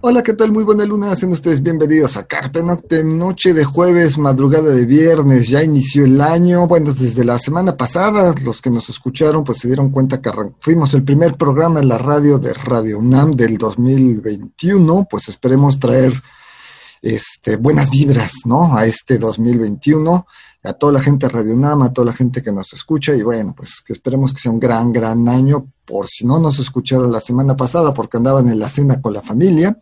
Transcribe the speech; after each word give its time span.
Hola, 0.00 0.22
¿qué 0.22 0.32
tal? 0.32 0.52
Muy 0.52 0.62
buena 0.62 0.84
luna, 0.84 1.10
hacen 1.10 1.32
ustedes 1.32 1.60
bienvenidos 1.60 2.16
a 2.16 2.24
Carpe 2.24 2.62
Noctem, 2.62 3.18
noche 3.18 3.52
de 3.52 3.64
jueves, 3.64 4.16
madrugada 4.16 4.68
de 4.68 4.86
viernes, 4.86 5.48
ya 5.48 5.64
inició 5.64 6.04
el 6.04 6.20
año, 6.20 6.68
bueno, 6.68 6.94
desde 6.94 7.24
la 7.24 7.36
semana 7.36 7.76
pasada, 7.76 8.32
los 8.44 8.62
que 8.62 8.70
nos 8.70 8.88
escucharon 8.90 9.42
pues 9.42 9.58
se 9.58 9.66
dieron 9.66 9.90
cuenta 9.90 10.22
que 10.22 10.30
fuimos 10.60 10.94
el 10.94 11.02
primer 11.02 11.34
programa 11.36 11.80
en 11.80 11.88
la 11.88 11.98
radio 11.98 12.38
de 12.38 12.54
Radio 12.54 13.00
UNAM 13.00 13.32
del 13.32 13.58
2021, 13.58 15.08
pues 15.10 15.30
esperemos 15.30 15.80
traer 15.80 16.12
este, 17.02 17.56
buenas 17.56 17.90
vibras, 17.90 18.34
¿no? 18.44 18.76
A 18.76 18.86
este 18.86 19.18
2021, 19.18 20.26
a 20.62 20.72
toda 20.74 20.92
la 20.92 21.00
gente 21.00 21.26
de 21.26 21.32
Radio 21.32 21.54
UNAM, 21.54 21.82
a 21.82 21.92
toda 21.92 22.04
la 22.04 22.12
gente 22.12 22.40
que 22.40 22.52
nos 22.52 22.72
escucha 22.72 23.16
y 23.16 23.22
bueno, 23.22 23.52
pues 23.56 23.82
que 23.84 23.94
esperemos 23.94 24.32
que 24.32 24.38
sea 24.38 24.52
un 24.52 24.60
gran, 24.60 24.92
gran 24.92 25.28
año 25.28 25.66
por 25.88 26.06
si 26.06 26.26
no 26.26 26.38
nos 26.38 26.58
escucharon 26.58 27.10
la 27.10 27.20
semana 27.20 27.56
pasada 27.56 27.94
porque 27.94 28.18
andaban 28.18 28.48
en 28.48 28.60
la 28.60 28.68
cena 28.68 29.00
con 29.00 29.14
la 29.14 29.22
familia. 29.22 29.78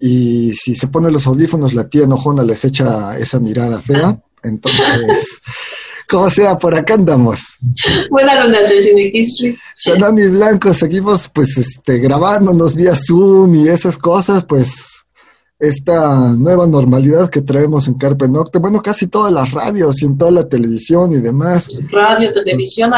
Y 0.00 0.52
si 0.52 0.74
se 0.74 0.88
ponen 0.88 1.12
los 1.12 1.26
audífonos, 1.26 1.74
la 1.74 1.88
tía 1.88 2.04
enojona 2.04 2.42
les 2.42 2.64
echa 2.64 3.16
esa 3.18 3.38
mirada 3.38 3.80
fea. 3.80 4.18
Entonces, 4.42 5.42
como 6.08 6.30
sea, 6.30 6.56
por 6.56 6.74
acá 6.74 6.94
andamos. 6.94 7.58
Buena 8.10 8.34
Sanón 9.76 10.18
y 10.18 10.26
Blanco, 10.28 10.72
seguimos 10.72 11.28
pues 11.28 11.58
este, 11.58 11.98
grabándonos 11.98 12.74
vía 12.74 12.94
Zoom 12.96 13.54
y 13.56 13.68
esas 13.68 13.98
cosas, 13.98 14.44
pues 14.44 15.04
esta 15.58 16.32
nueva 16.32 16.66
normalidad 16.66 17.28
que 17.28 17.42
traemos 17.42 17.88
en 17.88 17.94
Carpe 17.94 18.28
Nocte, 18.28 18.60
bueno, 18.60 18.80
casi 18.80 19.08
todas 19.08 19.32
las 19.32 19.50
radios 19.50 20.00
y 20.00 20.06
en 20.06 20.16
toda 20.16 20.30
la 20.30 20.48
televisión 20.48 21.12
y 21.12 21.16
demás. 21.16 21.68
Radio, 21.90 22.32
televisión, 22.32 22.92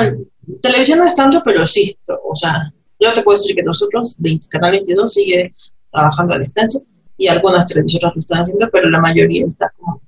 televisión 0.62 0.98
no 0.98 1.04
es 1.04 1.14
tanto, 1.14 1.42
pero 1.44 1.66
sí, 1.66 1.96
o 2.06 2.34
sea, 2.34 2.72
yo 2.98 3.12
te 3.12 3.22
puedo 3.22 3.38
decir 3.38 3.56
que 3.56 3.62
nosotros, 3.62 4.18
Canal 4.50 4.72
22 4.72 5.12
sigue 5.12 5.52
trabajando 5.90 6.34
a 6.34 6.38
distancia 6.38 6.80
y 7.16 7.28
algunas 7.28 7.66
televisoras 7.66 8.14
lo 8.14 8.20
están 8.20 8.40
haciendo, 8.40 8.68
pero 8.72 8.88
la 8.90 9.00
mayoría 9.00 9.46
está 9.46 9.72
como, 9.76 10.00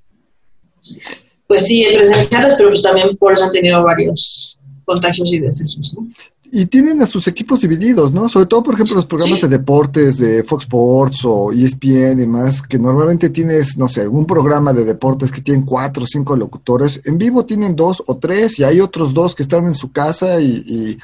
pues 1.46 1.66
sí, 1.66 1.86
presenciales, 1.94 2.54
pero 2.56 2.70
pues 2.70 2.82
también 2.82 3.16
por 3.16 3.32
eso 3.32 3.44
han 3.44 3.52
tenido 3.52 3.82
varios 3.82 4.58
contagios 4.84 5.32
y 5.32 5.40
decesos, 5.40 5.94
¿no? 5.96 6.08
Y 6.54 6.66
tienen 6.66 7.00
a 7.00 7.06
sus 7.06 7.26
equipos 7.28 7.60
divididos, 7.60 8.12
¿no? 8.12 8.28
Sobre 8.28 8.44
todo, 8.44 8.62
por 8.62 8.74
ejemplo, 8.74 8.94
los 8.94 9.06
programas 9.06 9.40
de 9.40 9.48
deportes 9.48 10.18
de 10.18 10.44
Fox 10.44 10.64
Sports 10.64 11.20
o 11.24 11.50
ESPN 11.50 12.12
y 12.12 12.14
demás, 12.14 12.60
que 12.60 12.78
normalmente 12.78 13.30
tienes, 13.30 13.78
no 13.78 13.88
sé, 13.88 14.06
un 14.06 14.26
programa 14.26 14.74
de 14.74 14.84
deportes 14.84 15.32
que 15.32 15.40
tienen 15.40 15.64
cuatro 15.64 16.04
o 16.04 16.06
cinco 16.06 16.36
locutores. 16.36 17.00
En 17.06 17.16
vivo 17.16 17.46
tienen 17.46 17.74
dos 17.74 18.02
o 18.06 18.18
tres 18.18 18.58
y 18.58 18.64
hay 18.64 18.80
otros 18.80 19.14
dos 19.14 19.34
que 19.34 19.44
están 19.44 19.64
en 19.64 19.74
su 19.74 19.92
casa 19.92 20.42
y, 20.42 20.98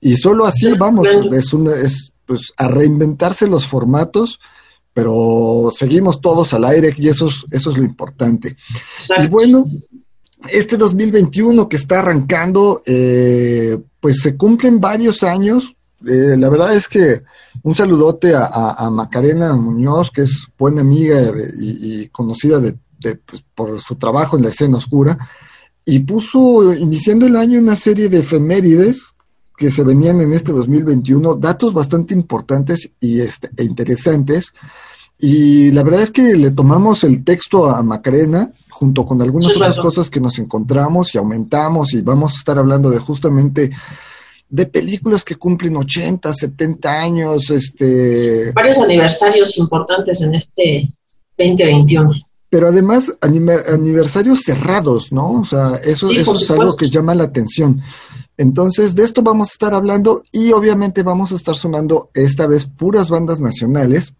y, 0.00 0.16
solo 0.16 0.44
así, 0.44 0.72
vamos, 0.76 1.06
es, 1.06 1.52
una, 1.52 1.72
es 1.76 2.12
pues, 2.26 2.52
a 2.56 2.66
reinventarse 2.66 3.46
los 3.46 3.66
formatos, 3.66 4.40
pero 4.92 5.70
seguimos 5.72 6.20
todos 6.20 6.52
al 6.52 6.64
aire 6.64 6.92
y 6.96 7.06
eso 7.06 7.28
es, 7.28 7.44
eso 7.52 7.70
es 7.70 7.76
lo 7.76 7.84
importante. 7.84 8.56
Y 9.22 9.28
bueno, 9.28 9.64
este 10.48 10.76
2021 10.76 11.68
que 11.68 11.76
está 11.76 12.00
arrancando, 12.00 12.82
eh, 12.86 13.78
pues 14.00 14.20
se 14.20 14.36
cumplen 14.36 14.80
varios 14.80 15.22
años. 15.22 15.74
Eh, 16.06 16.36
la 16.38 16.48
verdad 16.48 16.74
es 16.74 16.88
que 16.88 17.22
un 17.62 17.74
saludote 17.74 18.32
a, 18.34 18.88
Macarena 18.90 19.54
Muñoz, 19.54 20.10
que 20.10 20.22
es 20.22 20.46
buena 20.58 20.80
amiga 20.80 21.20
y, 21.60 22.08
conocida 22.08 22.58
de, 22.58 22.76
pues, 23.16 23.44
por 23.54 23.80
su 23.80 23.96
trabajo 23.96 24.36
en 24.36 24.44
la 24.44 24.48
escena 24.48 24.78
oscura, 24.78 25.18
y 25.84 26.00
puso, 26.00 26.74
iniciando 26.74 27.26
el 27.26 27.36
año, 27.36 27.58
una 27.58 27.76
serie 27.76 28.08
de 28.08 28.20
efemérides 28.20 29.14
que 29.56 29.70
se 29.70 29.82
venían 29.82 30.20
en 30.22 30.32
este 30.32 30.52
2021, 30.52 31.34
datos 31.34 31.74
bastante 31.74 32.14
importantes 32.14 32.92
y 32.98 33.20
este, 33.20 33.50
e 33.56 33.64
interesantes. 33.64 34.54
Y 35.18 35.70
la 35.72 35.82
verdad 35.82 36.02
es 36.02 36.10
que 36.10 36.34
le 36.34 36.50
tomamos 36.50 37.04
el 37.04 37.24
texto 37.24 37.68
a 37.68 37.82
Macarena 37.82 38.50
junto 38.80 39.04
con 39.04 39.20
algunas 39.20 39.54
otras 39.54 39.76
cosas 39.76 40.08
que 40.08 40.20
nos 40.20 40.38
encontramos 40.38 41.14
y 41.14 41.18
aumentamos 41.18 41.92
y 41.92 42.00
vamos 42.00 42.32
a 42.32 42.36
estar 42.36 42.58
hablando 42.58 42.88
de 42.88 42.98
justamente 42.98 43.70
de 44.48 44.66
películas 44.66 45.22
que 45.22 45.36
cumplen 45.36 45.76
80, 45.76 46.32
70 46.32 46.90
años, 46.90 47.50
este... 47.50 48.52
Varios 48.52 48.78
aniversarios 48.78 49.58
importantes 49.58 50.22
en 50.22 50.34
este 50.34 50.94
2021. 51.36 52.10
Pero 52.48 52.68
además 52.68 53.14
aniversarios 53.20 54.40
cerrados, 54.40 55.12
¿no? 55.12 55.42
O 55.42 55.44
sea, 55.44 55.78
eso, 55.84 56.10
eso 56.10 56.34
es 56.34 56.50
algo 56.50 56.74
que 56.74 56.88
llama 56.88 57.14
la 57.14 57.24
atención. 57.24 57.82
Entonces, 58.38 58.94
de 58.94 59.04
esto 59.04 59.20
vamos 59.20 59.50
a 59.50 59.52
estar 59.52 59.74
hablando 59.74 60.22
y 60.32 60.52
obviamente 60.52 61.02
vamos 61.02 61.32
a 61.32 61.34
estar 61.34 61.54
sonando 61.54 62.08
esta 62.14 62.46
vez 62.46 62.64
puras 62.64 63.10
bandas 63.10 63.40
nacionales 63.40 64.14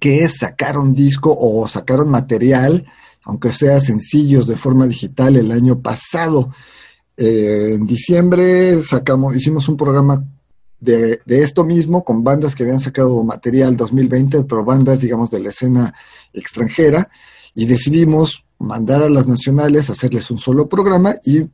que 0.00 0.26
sacaron 0.30 0.94
disco 0.94 1.36
o 1.38 1.68
sacaron 1.68 2.08
material 2.08 2.86
aunque 3.26 3.50
sea 3.50 3.80
sencillos 3.80 4.46
de 4.46 4.56
forma 4.56 4.86
digital 4.86 5.36
el 5.36 5.50
año 5.50 5.80
pasado. 5.80 6.52
Eh, 7.16 7.74
en 7.74 7.84
diciembre 7.86 8.80
sacamos, 8.82 9.34
hicimos 9.34 9.68
un 9.68 9.76
programa 9.76 10.24
de, 10.78 11.20
esto 11.26 11.64
mismo 11.64 12.04
con 12.04 12.22
bandas 12.22 12.54
que 12.54 12.62
habían 12.62 12.78
sacado 12.78 13.22
material 13.24 13.76
2020, 13.76 14.44
pero 14.44 14.64
bandas, 14.64 15.00
digamos, 15.00 15.30
de 15.30 15.40
la 15.40 15.50
escena 15.50 15.92
extranjera, 16.32 17.10
y 17.54 17.66
decidimos 17.66 18.44
mandar 18.58 19.02
a 19.02 19.08
las 19.08 19.26
nacionales, 19.26 19.90
hacerles 19.90 20.30
un 20.30 20.38
solo 20.38 20.68
programa 20.68 21.16
y 21.24 21.46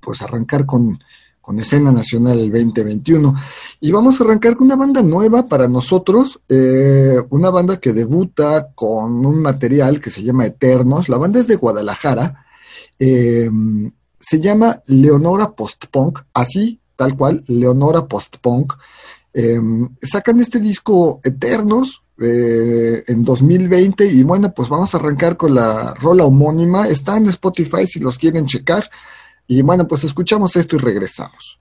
pues 0.00 0.22
arrancar 0.22 0.66
con, 0.66 1.00
con 1.48 1.58
escena 1.58 1.90
nacional 1.90 2.40
el 2.40 2.52
2021. 2.52 3.34
Y 3.80 3.90
vamos 3.90 4.20
a 4.20 4.24
arrancar 4.24 4.54
con 4.54 4.66
una 4.66 4.76
banda 4.76 5.00
nueva 5.00 5.46
para 5.46 5.66
nosotros, 5.66 6.38
eh, 6.46 7.16
una 7.30 7.48
banda 7.48 7.80
que 7.80 7.94
debuta 7.94 8.68
con 8.74 9.24
un 9.24 9.40
material 9.40 9.98
que 9.98 10.10
se 10.10 10.22
llama 10.22 10.44
Eternos. 10.44 11.08
La 11.08 11.16
banda 11.16 11.40
es 11.40 11.46
de 11.46 11.56
Guadalajara. 11.56 12.44
Eh, 12.98 13.48
se 14.20 14.40
llama 14.40 14.78
Leonora 14.88 15.52
Post-Punk, 15.52 16.18
así, 16.34 16.80
tal 16.96 17.16
cual, 17.16 17.42
Leonora 17.46 18.06
Post-Punk. 18.06 18.74
Eh, 19.32 19.58
sacan 20.02 20.40
este 20.40 20.60
disco 20.60 21.18
Eternos, 21.24 22.02
en 22.20 23.24
2020 23.24 24.04
y 24.04 24.24
bueno, 24.24 24.52
pues 24.52 24.68
vamos 24.68 24.92
a 24.92 24.98
arrancar 24.98 25.38
con 25.38 25.54
la 25.54 25.94
rola 25.94 26.24
homónima. 26.24 26.88
Está 26.88 27.16
en 27.16 27.26
Spotify 27.26 27.86
si 27.86 28.00
los 28.00 28.18
quieren 28.18 28.44
checar. 28.44 28.90
Y 29.48 29.62
bueno, 29.62 29.88
pues 29.88 30.04
escuchamos 30.04 30.54
esto 30.56 30.76
y 30.76 30.78
regresamos. 30.78 31.58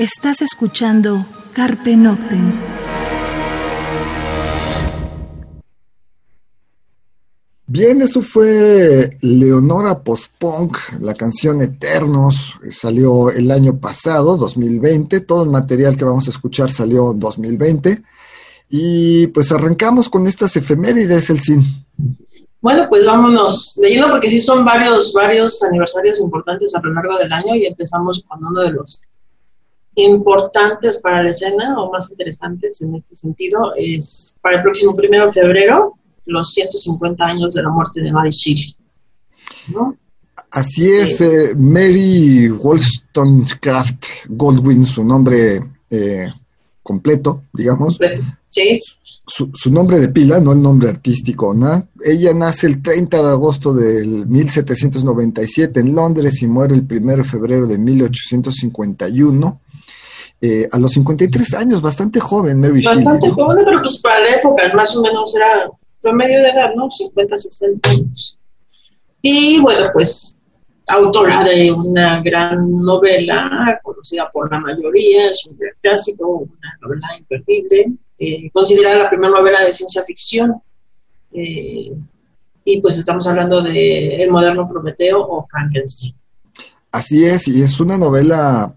Estás 0.00 0.40
escuchando 0.40 1.26
Carpe 1.52 1.94
Noctem. 1.94 2.58
Bien, 7.66 8.00
eso 8.00 8.22
fue 8.22 9.14
Leonora 9.20 10.02
Postpunk, 10.02 10.78
la 11.02 11.12
canción 11.12 11.60
Eternos, 11.60 12.54
salió 12.70 13.28
el 13.28 13.50
año 13.50 13.78
pasado, 13.78 14.38
2020, 14.38 15.20
todo 15.20 15.44
el 15.44 15.50
material 15.50 15.98
que 15.98 16.06
vamos 16.06 16.26
a 16.28 16.30
escuchar 16.30 16.70
salió 16.70 17.12
en 17.12 17.20
2020, 17.20 18.02
y 18.70 19.26
pues 19.26 19.52
arrancamos 19.52 20.08
con 20.08 20.26
estas 20.26 20.56
efemérides, 20.56 21.28
el 21.28 21.42
CIN. 21.42 21.62
Bueno, 22.62 22.86
pues 22.88 23.04
vámonos 23.04 23.78
leyendo 23.82 24.08
porque 24.10 24.30
sí 24.30 24.40
son 24.40 24.64
varios, 24.64 25.12
varios 25.12 25.62
aniversarios 25.62 26.20
importantes 26.20 26.74
a 26.74 26.80
lo 26.80 26.94
largo 26.94 27.18
del 27.18 27.30
año 27.30 27.54
y 27.54 27.66
empezamos 27.66 28.24
con 28.26 28.42
uno 28.42 28.62
de 28.62 28.70
los 28.70 29.02
importantes 29.94 30.98
para 30.98 31.22
la 31.22 31.30
escena 31.30 31.80
o 31.80 31.90
más 31.90 32.10
interesantes 32.10 32.80
en 32.80 32.94
este 32.94 33.14
sentido 33.14 33.74
es 33.76 34.38
para 34.40 34.56
el 34.56 34.62
próximo 34.62 34.94
primero 34.94 35.26
de 35.26 35.32
febrero 35.32 35.94
los 36.26 36.50
150 36.50 37.24
años 37.24 37.54
de 37.54 37.62
la 37.62 37.70
muerte 37.70 38.00
de 38.00 38.12
Mary 38.12 38.30
Shelley. 38.30 38.76
Así 40.52 40.88
es, 40.88 41.20
eh, 41.20 41.54
Mary 41.56 42.48
Wollstonecraft 42.50 44.06
Goldwyn, 44.28 44.84
su 44.84 45.04
nombre 45.04 45.60
eh, 45.90 46.28
completo, 46.82 47.44
digamos. 47.52 47.98
Sí. 48.48 48.80
Su, 49.26 49.50
su, 49.54 49.70
nombre 49.70 50.00
de 50.00 50.08
pila, 50.08 50.40
no 50.40 50.52
el 50.52 50.60
nombre 50.60 50.88
artístico, 50.88 51.54
¿no? 51.54 51.88
Ella 52.04 52.34
nace 52.34 52.66
el 52.66 52.82
30 52.82 53.22
de 53.22 53.28
agosto 53.28 53.72
del 53.72 54.26
1797 54.26 55.78
en 55.78 55.94
Londres 55.94 56.42
y 56.42 56.48
muere 56.48 56.74
el 56.74 56.86
1 56.90 57.16
de 57.18 57.24
febrero 57.24 57.68
de 57.68 57.78
1851. 57.78 59.60
Eh, 60.42 60.66
a 60.72 60.78
los 60.78 60.92
53 60.92 61.54
años, 61.54 61.82
bastante 61.82 62.18
joven, 62.18 62.60
Mary 62.60 62.80
Shelley. 62.80 63.04
Bastante 63.04 63.30
joven, 63.30 63.62
pero 63.64 63.82
pues 63.82 63.98
para 63.98 64.20
la 64.20 64.36
época, 64.36 64.72
más 64.74 64.96
o 64.96 65.02
menos 65.02 65.34
era 65.36 65.70
promedio 66.00 66.40
de 66.40 66.48
edad, 66.48 66.74
¿no? 66.74 66.90
50, 66.90 67.36
60 67.36 67.90
años. 67.90 68.38
Y 69.20 69.60
bueno, 69.60 69.90
pues 69.92 70.38
autora 70.88 71.44
de 71.44 71.70
una 71.70 72.20
gran 72.22 72.70
novela 72.70 73.78
conocida 73.82 74.30
por 74.32 74.50
la 74.50 74.60
mayoría, 74.60 75.30
es 75.30 75.46
un 75.46 75.56
gran 75.56 75.74
clásico, 75.82 76.26
una 76.38 76.78
novela 76.80 77.06
imperdible, 77.18 77.92
eh, 78.18 78.50
considerada 78.52 79.04
la 79.04 79.10
primera 79.10 79.32
novela 79.32 79.62
de 79.62 79.72
ciencia 79.72 80.04
ficción. 80.04 80.54
Eh, 81.32 81.92
y 82.64 82.80
pues 82.80 82.98
estamos 82.98 83.26
hablando 83.26 83.62
de 83.62 84.22
El 84.22 84.30
moderno 84.30 84.68
Prometeo 84.68 85.20
o 85.20 85.46
Frankenstein. 85.50 86.14
Así 86.92 87.24
es, 87.24 87.46
y 87.48 87.62
es 87.62 87.78
una 87.78 87.96
novela, 87.96 88.74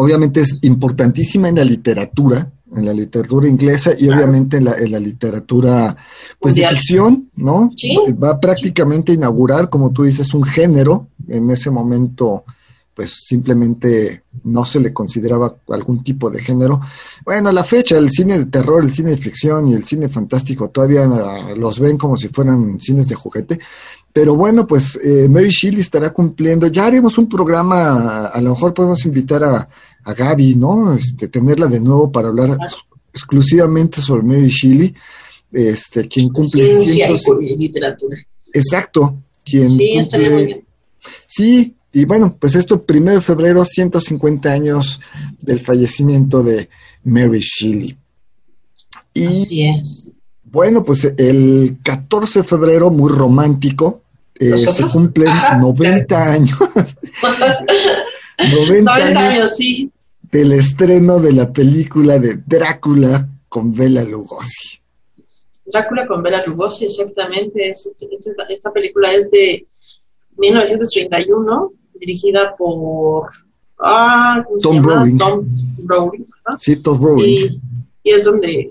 obviamente 0.00 0.40
es 0.40 0.58
importantísima 0.62 1.48
en 1.48 1.56
la 1.56 1.64
literatura, 1.64 2.50
en 2.74 2.86
la 2.86 2.92
literatura 2.92 3.48
inglesa 3.48 3.92
y 3.98 4.08
obviamente 4.08 4.56
en 4.56 4.64
la, 4.64 4.74
en 4.74 4.92
la, 4.92 5.00
literatura 5.00 5.96
pues 6.38 6.54
de 6.54 6.66
ficción, 6.66 7.28
¿no? 7.36 7.70
Va 8.22 8.38
prácticamente 8.38 9.12
a 9.12 9.16
inaugurar, 9.16 9.68
como 9.68 9.92
tú 9.92 10.04
dices, 10.04 10.32
un 10.34 10.44
género. 10.44 11.08
En 11.28 11.50
ese 11.50 11.70
momento, 11.70 12.44
pues 12.94 13.24
simplemente 13.26 14.22
no 14.44 14.64
se 14.64 14.80
le 14.80 14.92
consideraba 14.92 15.56
algún 15.68 16.02
tipo 16.02 16.30
de 16.30 16.42
género. 16.42 16.80
Bueno, 17.24 17.48
a 17.48 17.52
la 17.52 17.64
fecha, 17.64 17.98
el 17.98 18.10
cine 18.10 18.38
de 18.38 18.46
terror, 18.46 18.82
el 18.82 18.90
cine 18.90 19.10
de 19.10 19.16
ficción 19.16 19.68
y 19.68 19.74
el 19.74 19.84
cine 19.84 20.08
fantástico 20.08 20.70
todavía 20.70 21.08
los 21.56 21.80
ven 21.80 21.98
como 21.98 22.16
si 22.16 22.28
fueran 22.28 22.80
cines 22.80 23.08
de 23.08 23.14
juguete. 23.16 23.58
Pero 24.12 24.34
bueno, 24.34 24.66
pues 24.66 24.98
eh, 25.04 25.28
Mary 25.28 25.50
Shelley 25.50 25.80
estará 25.80 26.10
cumpliendo. 26.10 26.66
Ya 26.66 26.86
haremos 26.86 27.16
un 27.16 27.28
programa, 27.28 28.26
a 28.26 28.40
lo 28.40 28.50
mejor 28.50 28.74
podemos 28.74 29.04
invitar 29.04 29.44
a, 29.44 29.68
a 30.04 30.14
Gaby, 30.14 30.56
¿no? 30.56 30.92
Este, 30.94 31.28
tenerla 31.28 31.66
de 31.66 31.80
nuevo 31.80 32.10
para 32.10 32.28
hablar 32.28 32.50
exclusivamente 33.12 34.00
sobre 34.00 34.22
Mary 34.22 34.48
Shelley, 34.48 34.94
este, 35.52 36.06
quien 36.08 36.28
cumple 36.28 36.66
Ciencia 36.66 37.08
y 37.40 37.56
literatura. 37.56 38.16
Exacto, 38.52 39.22
quien 39.44 39.70
sí, 39.70 39.98
estaría 39.98 40.30
muy 40.30 40.46
bien. 40.46 40.64
Sí, 41.26 41.74
y 41.92 42.04
bueno, 42.04 42.36
pues 42.38 42.54
esto, 42.54 42.82
primero 42.82 43.16
de 43.16 43.22
febrero, 43.22 43.64
150 43.64 44.50
años 44.50 45.00
del 45.40 45.60
fallecimiento 45.60 46.42
de 46.42 46.68
Mary 47.04 47.40
Shelley. 47.40 47.96
Y, 49.14 49.26
Así 49.26 49.62
es. 49.62 50.12
Bueno, 50.44 50.84
pues 50.84 51.04
el 51.16 51.78
14 51.82 52.40
de 52.40 52.44
febrero, 52.44 52.90
muy 52.90 53.10
romántico, 53.10 54.02
eh, 54.38 54.56
se 54.56 54.84
cumplen 54.84 55.30
90 55.60 56.32
años. 56.32 56.58
90, 58.48 58.94
años, 58.94 59.56
sí. 59.56 59.90
Del 60.30 60.52
estreno 60.52 61.18
de 61.18 61.32
la 61.32 61.52
película 61.52 62.18
de 62.18 62.36
Drácula 62.46 63.28
con 63.48 63.74
Bela 63.74 64.04
Lugosi. 64.04 64.80
Drácula 65.66 66.06
con 66.06 66.22
Bela 66.22 66.44
Lugosi, 66.46 66.86
exactamente. 66.86 67.70
esta, 67.70 68.72
película 68.72 69.12
es 69.12 69.30
de 69.30 69.66
1931, 70.36 71.72
dirigida 71.98 72.54
por 72.56 73.30
ah, 73.78 74.42
Tom 74.62 74.82
Rowling. 74.82 75.18
Tom 75.18 75.46
Rowling. 75.84 76.24
Sí, 76.58 76.76
Tom 76.76 77.02
Rowling. 77.02 77.60
Y, 78.02 78.10
es 78.10 78.24
donde 78.24 78.70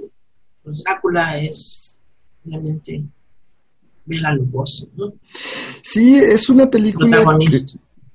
pues, 0.63 0.83
Drácula 0.83 1.37
es 1.37 2.01
realmente 2.45 3.03
Bela 4.05 4.33
Lugosi. 4.33 4.89
¿no? 4.95 5.13
Sí, 5.81 6.15
es 6.15 6.49
una 6.49 6.69
película 6.69 7.37
que 7.39 7.59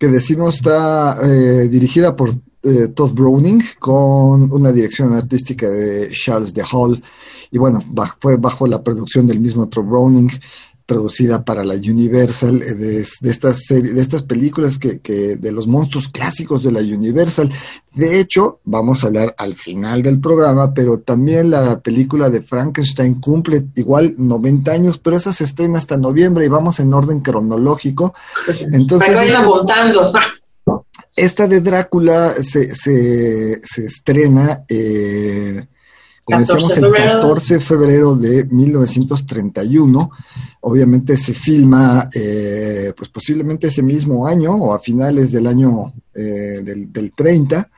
decimos 0.01 0.57
está 0.57 1.19
eh, 1.23 1.69
dirigida 1.69 2.15
por 2.15 2.31
eh, 2.63 2.89
Todd 2.95 3.13
Browning 3.13 3.63
con 3.79 4.53
una 4.53 4.73
dirección 4.73 5.13
artística 5.13 5.69
de 5.69 6.09
Charles 6.09 6.55
de 6.55 6.65
Hall. 6.73 7.03
Y 7.51 7.59
bueno, 7.59 7.81
fue 8.21 8.37
bajo 8.37 8.67
la 8.67 8.83
producción 8.83 9.27
del 9.27 9.41
mismo 9.41 9.69
Todd 9.69 9.85
Browning 9.85 10.31
producida 10.87 11.45
para 11.45 11.65
la 11.65 11.75
Universal, 11.75 12.63
eh, 12.63 12.75
de, 12.75 13.01
estas 13.01 13.65
series, 13.65 13.95
de 13.95 14.01
estas 14.01 14.23
películas 14.23 14.79
que, 14.79 15.01
que, 15.01 15.37
de 15.37 15.53
los 15.53 15.67
monstruos 15.67 16.09
clásicos 16.09 16.63
de 16.63 16.73
la 16.73 16.81
Universal. 16.81 17.51
De 17.95 18.21
hecho, 18.21 18.61
vamos 18.65 19.03
a 19.03 19.07
hablar 19.07 19.35
al 19.39 19.55
final 19.55 20.03
del 20.03 20.21
programa, 20.21 20.75
pero 20.75 20.99
también 20.99 21.51
la 21.51 21.81
película 21.81 22.29
de 22.29 22.43
Frankenstein 22.43 23.21
cumple 23.21 23.65
igual 23.77 24.15
90 24.19 24.73
años, 24.73 24.99
pero 24.99 25.17
esa 25.17 25.33
se 25.33 25.45
estrena 25.45 25.79
hasta 25.79 25.97
noviembre 25.97 26.45
y 26.45 26.49
vamos 26.49 26.81
en 26.81 26.93
orden 26.93 27.21
cronológico. 27.21 28.15
Entonces, 28.73 29.17
esta, 31.17 31.47
de 31.47 31.61
Drácula 31.61 32.31
se, 32.31 32.75
se, 32.75 33.61
se 33.63 33.85
estrena 33.87 34.65
eh, 34.69 35.65
como 36.25 36.41
decíamos, 36.41 36.77
el 36.79 36.93
14 36.93 37.55
de 37.55 37.61
febrero 37.61 38.17
de 38.17 38.45
1931. 38.45 40.11
Obviamente 40.61 41.17
se 41.19 41.35
filma, 41.35 42.09
eh, 42.15 42.95
pues 42.97 43.11
posiblemente 43.11 43.67
ese 43.67 43.83
mismo 43.83 44.27
año 44.27 44.55
o 44.55 44.73
a 44.73 44.79
finales 44.79 45.31
del 45.31 45.47
año 45.47 45.93
eh, 46.15 46.63
del, 46.65 47.13
30. 47.15 47.71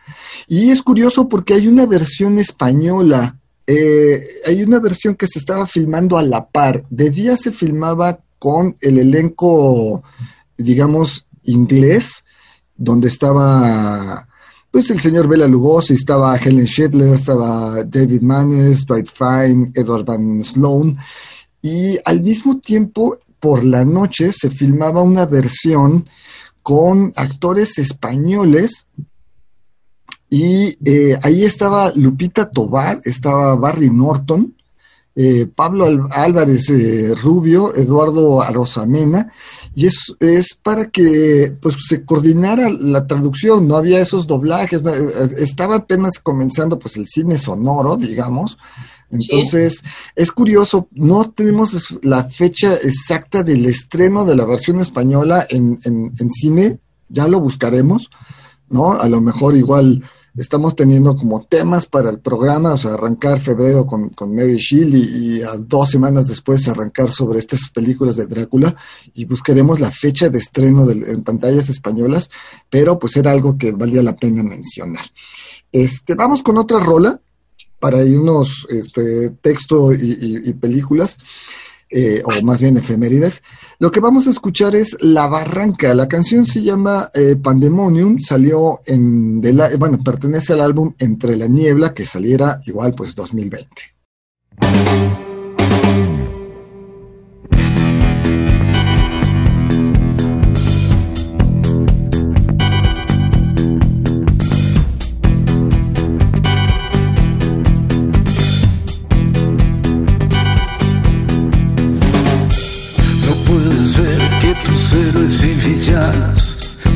Y 0.46 0.70
es 0.70 0.82
curioso 0.82 1.28
porque 1.28 1.54
hay 1.54 1.66
una 1.66 1.86
versión 1.86 2.38
española, 2.38 3.36
eh, 3.66 4.24
hay 4.46 4.62
una 4.62 4.78
versión 4.78 5.16
que 5.16 5.26
se 5.26 5.40
estaba 5.40 5.66
filmando 5.66 6.16
a 6.16 6.22
la 6.22 6.46
par. 6.46 6.84
De 6.88 7.10
día 7.10 7.36
se 7.36 7.50
filmaba 7.50 8.20
con 8.38 8.76
el 8.80 8.98
elenco, 8.98 10.04
digamos, 10.56 11.26
inglés, 11.42 12.24
donde 12.76 13.08
estaba 13.08 14.28
pues 14.76 14.90
el 14.90 15.00
señor 15.00 15.26
Bela 15.26 15.48
Lugosi, 15.48 15.94
estaba 15.94 16.36
Helen 16.36 16.66
Schittler, 16.66 17.14
estaba 17.14 17.82
David 17.82 18.20
Manners, 18.20 18.84
Dwight 18.84 19.08
Fine, 19.08 19.72
Edward 19.74 20.04
Van 20.04 20.44
Sloan, 20.44 20.98
y 21.62 21.96
al 22.04 22.20
mismo 22.20 22.58
tiempo, 22.58 23.18
por 23.40 23.64
la 23.64 23.86
noche, 23.86 24.34
se 24.34 24.50
filmaba 24.50 25.00
una 25.00 25.24
versión 25.24 26.06
con 26.62 27.10
actores 27.16 27.78
españoles 27.78 28.86
y 30.28 30.76
eh, 30.84 31.18
ahí 31.22 31.42
estaba 31.42 31.90
Lupita 31.94 32.50
Tobar, 32.50 33.00
estaba 33.02 33.56
Barry 33.56 33.88
Norton, 33.88 34.58
eh, 35.14 35.46
Pablo 35.54 36.06
Álvarez 36.10 36.68
eh, 36.68 37.14
Rubio, 37.14 37.74
Eduardo 37.74 38.42
Arosamena, 38.42 39.32
y 39.76 39.84
es, 39.84 40.14
es 40.20 40.54
para 40.54 40.88
que 40.88 41.54
pues 41.60 41.76
se 41.86 42.02
coordinara 42.02 42.70
la 42.70 43.06
traducción, 43.06 43.68
no 43.68 43.76
había 43.76 44.00
esos 44.00 44.26
doblajes, 44.26 44.82
eh, 44.82 45.34
estaba 45.36 45.76
apenas 45.76 46.18
comenzando 46.18 46.78
pues 46.78 46.96
el 46.96 47.06
cine 47.06 47.36
sonoro, 47.36 47.98
digamos. 47.98 48.56
Entonces, 49.10 49.84
es 50.14 50.32
curioso, 50.32 50.88
no 50.92 51.30
tenemos 51.30 51.94
la 52.02 52.24
fecha 52.24 52.72
exacta 52.72 53.42
del 53.42 53.66
estreno 53.66 54.24
de 54.24 54.34
la 54.34 54.46
versión 54.46 54.80
española 54.80 55.46
en, 55.50 55.78
en, 55.84 56.30
cine, 56.30 56.80
ya 57.10 57.28
lo 57.28 57.38
buscaremos, 57.40 58.08
¿no? 58.70 58.94
A 58.94 59.06
lo 59.10 59.20
mejor 59.20 59.56
igual 59.56 60.02
estamos 60.36 60.76
teniendo 60.76 61.14
como 61.14 61.44
temas 61.44 61.86
para 61.86 62.10
el 62.10 62.18
programa, 62.18 62.74
o 62.74 62.78
sea, 62.78 62.94
arrancar 62.94 63.40
febrero 63.40 63.86
con, 63.86 64.10
con 64.10 64.34
Mary 64.34 64.56
Shelley 64.56 65.02
y, 65.02 65.42
a 65.42 65.56
dos 65.56 65.90
semanas 65.90 66.28
después 66.28 66.66
arrancar 66.68 67.10
sobre 67.10 67.38
estas 67.38 67.70
películas 67.70 68.16
de 68.16 68.26
Drácula 68.26 68.76
y 69.14 69.24
buscaremos 69.24 69.80
la 69.80 69.90
fecha 69.90 70.28
de 70.28 70.38
estreno 70.38 70.90
en 70.90 71.22
pantallas 71.22 71.68
españolas, 71.68 72.30
pero 72.70 72.98
pues 72.98 73.16
era 73.16 73.30
algo 73.30 73.56
que 73.56 73.72
valía 73.72 74.02
la 74.02 74.16
pena 74.16 74.42
mencionar. 74.42 75.04
Este, 75.72 76.14
vamos 76.14 76.42
con 76.42 76.58
otra 76.58 76.80
rola 76.80 77.20
para 77.78 78.02
irnos 78.02 78.66
este, 78.70 79.30
texto 79.42 79.92
y 79.92 80.52
películas. 80.54 81.18
Eh, 81.88 82.20
o 82.24 82.44
más 82.44 82.60
bien 82.60 82.76
efemérides. 82.76 83.42
Lo 83.78 83.90
que 83.90 84.00
vamos 84.00 84.26
a 84.26 84.30
escuchar 84.30 84.74
es 84.74 84.96
La 85.00 85.26
Barranca. 85.26 85.94
La 85.94 86.08
canción 86.08 86.46
se 86.46 86.62
llama 86.62 87.10
eh, 87.12 87.36
Pandemonium, 87.36 88.18
salió 88.18 88.80
en, 88.86 89.38
de 89.40 89.52
la, 89.52 89.76
bueno, 89.76 90.02
pertenece 90.02 90.54
al 90.54 90.62
álbum 90.62 90.94
Entre 90.98 91.36
la 91.36 91.46
Niebla, 91.46 91.92
que 91.92 92.06
saliera 92.06 92.58
igual 92.64 92.94
pues 92.94 93.14
2020. 93.14 95.25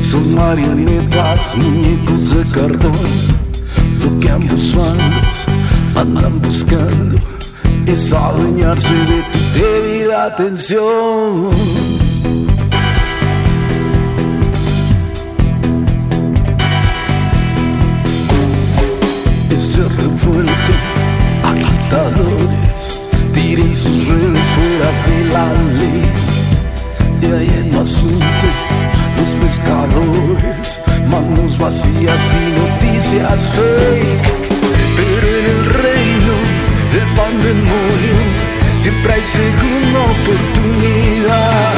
Son 0.01 0.35
marionetas, 0.35 1.55
muñecos 1.55 2.31
de 2.31 2.43
cartón. 2.51 2.91
Lo 4.01 4.19
que 4.19 4.29
ambos 4.29 4.75
bandos 4.75 5.35
andan 5.95 6.41
buscando 6.41 7.15
es 7.85 8.11
adueñarse 8.11 8.93
de 8.93 9.23
tu 9.31 9.59
débil 9.59 10.11
atención. 10.11 11.51
Revuelto, 19.97 20.73
agitadores, 21.43 23.01
tire 23.33 23.75
sus 23.75 24.07
redes 24.07 24.47
fuera 24.55 24.89
de 25.07 25.25
la 25.33 25.53
ley. 25.79 26.30
De 27.21 27.37
ahí 27.37 27.47
en 27.47 27.75
asunto 27.75 28.47
los 29.17 29.29
pescadores, 29.47 30.81
manos 31.07 31.57
vacías 31.57 32.23
y 32.33 32.45
noticias 32.59 33.43
fake. 33.55 34.27
Pero 34.97 35.27
en 35.39 35.45
el 35.55 35.65
reino 35.85 36.35
del 36.93 37.15
pandemonio 37.15 38.17
siempre 38.81 39.13
hay 39.13 39.23
segunda 39.23 39.99
oportunidad 40.15 41.71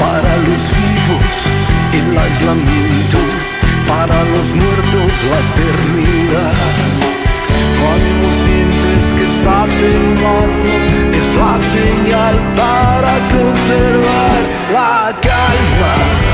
para 0.00 0.36
los 0.48 0.62
vivos 0.78 1.48
el 1.92 2.18
aislamiento, 2.18 3.18
para 3.86 4.24
los 4.24 4.48
muertos 4.54 5.12
la 5.30 5.38
eternidad. 5.48 6.56
Cuando 7.80 8.26
sientes 8.44 9.04
que 9.16 9.24
está 9.34 9.58
temblando, 9.82 10.70
es 11.18 11.28
la 11.36 11.54
señal 11.76 12.36
para 12.56 13.12
conservar 13.32 14.37
la 14.72 15.14
calma. 15.20 16.27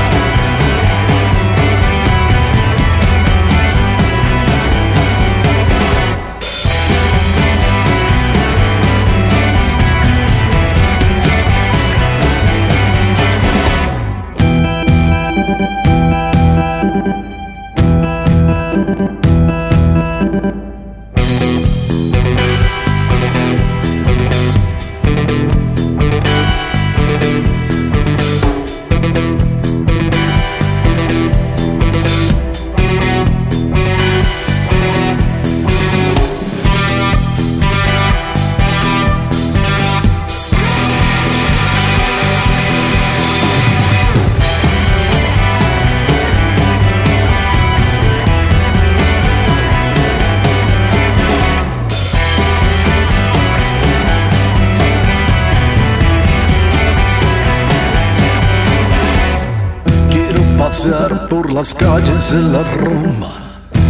Las 61.55 61.73
calles 61.73 62.33
de 62.33 62.41
la 62.51 62.63
Roma, 62.75 63.31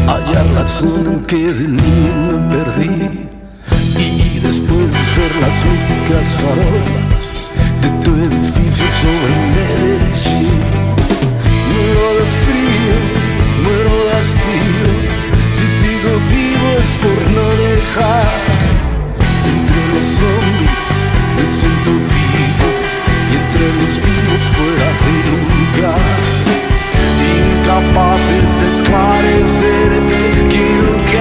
hallar 0.05 0.45
la 0.53 0.67
zona 0.67 1.25
que 1.25 1.51
de 1.51 1.67
niño 1.67 2.13
me 2.21 2.55
perdí 2.55 3.29
y 3.97 4.39
después 4.39 4.91
ver 5.17 5.33
las 5.41 5.57
míticas 5.65 6.27
farolas 6.43 7.25
de 7.81 7.89
tu 8.03 8.11
edificio 8.27 8.85
sobre 9.01 9.35
Medellín. 9.55 10.61
Muero 11.71 12.07
de 12.19 12.25
frío, 12.43 12.97
muero 13.63 13.95
de 14.05 14.11
hastío, 14.19 14.89
si 15.57 15.67
sigo 15.79 16.11
vivo 16.29 16.67
es 16.83 16.91
por 17.01 17.19
no 17.35 17.47
dejar 17.65 18.29
entre 19.53 19.81
los 19.93 20.07
zombies 20.19 20.85
me 21.35 21.45
siento 21.57 21.91
vivo 22.13 22.69
y 23.31 23.35
entre 23.41 23.67
los 23.79 23.95
vivos 24.05 24.43
fuera 24.55 25.04
capaces 27.75 28.47
de 28.59 28.65
esclarecerme. 28.75 30.23
Quiero 30.49 30.93
que 31.11 31.17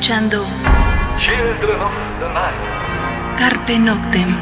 Escuchando 0.00 0.46
Carpe 3.36 3.78
Noctem. 3.78 4.34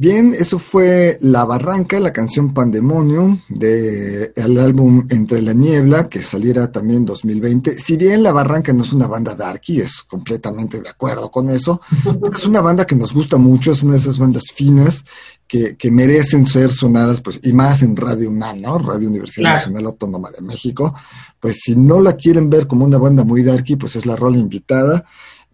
Bien, 0.00 0.32
eso 0.32 0.60
fue 0.60 1.18
La 1.22 1.44
Barranca, 1.44 1.98
la 1.98 2.12
canción 2.12 2.54
Pandemonium 2.54 3.40
del 3.48 4.30
el 4.36 4.58
álbum 4.60 5.04
Entre 5.10 5.42
la 5.42 5.52
Niebla, 5.52 6.08
que 6.08 6.22
saliera 6.22 6.70
también 6.70 6.98
en 7.00 7.06
2020. 7.06 7.74
Si 7.74 7.96
bien 7.96 8.22
La 8.22 8.30
Barranca 8.30 8.72
no 8.72 8.84
es 8.84 8.92
una 8.92 9.08
banda 9.08 9.34
darky, 9.34 9.80
es 9.80 10.04
completamente 10.04 10.80
de 10.80 10.88
acuerdo 10.88 11.32
con 11.32 11.50
eso, 11.50 11.80
es 12.32 12.46
una 12.46 12.60
banda 12.60 12.86
que 12.86 12.94
nos 12.94 13.12
gusta 13.12 13.38
mucho, 13.38 13.72
es 13.72 13.82
una 13.82 13.94
de 13.94 13.98
esas 13.98 14.18
bandas 14.18 14.44
finas 14.54 15.04
que, 15.48 15.76
que 15.76 15.90
merecen 15.90 16.46
ser 16.46 16.70
sonadas, 16.70 17.20
pues, 17.20 17.40
y 17.42 17.52
más 17.52 17.82
en 17.82 17.96
Radio 17.96 18.30
UNAM, 18.30 18.60
¿no? 18.60 18.78
Radio 18.78 19.08
Universidad 19.08 19.54
Nacional 19.54 19.86
Autónoma 19.86 20.30
de 20.30 20.42
México. 20.42 20.94
Pues 21.40 21.58
si 21.60 21.74
no 21.74 21.98
la 21.98 22.12
quieren 22.12 22.48
ver 22.48 22.68
como 22.68 22.84
una 22.84 22.98
banda 22.98 23.24
muy 23.24 23.42
darky, 23.42 23.74
pues 23.74 23.96
es 23.96 24.06
la 24.06 24.14
rola 24.14 24.38
invitada 24.38 25.04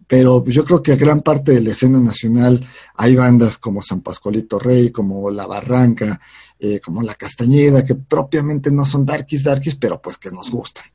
pero 0.07 0.43
yo 0.45 0.63
creo 0.63 0.81
que 0.81 0.95
gran 0.95 1.21
parte 1.21 1.53
de 1.53 1.61
la 1.61 1.71
escena 1.71 1.99
nacional 1.99 2.65
hay 2.95 3.15
bandas 3.15 3.57
como 3.57 3.81
San 3.81 4.01
Pascualito 4.01 4.59
Rey, 4.59 4.91
como 4.91 5.29
La 5.29 5.47
Barranca, 5.47 6.19
eh, 6.59 6.79
como 6.79 7.01
La 7.01 7.15
Castañeda, 7.15 7.83
que 7.83 7.95
propiamente 7.95 8.71
no 8.71 8.85
son 8.85 9.05
darkies, 9.05 9.43
darkies, 9.43 9.75
pero 9.75 10.01
pues 10.01 10.17
que 10.17 10.31
nos 10.31 10.51
gustan. 10.51 10.85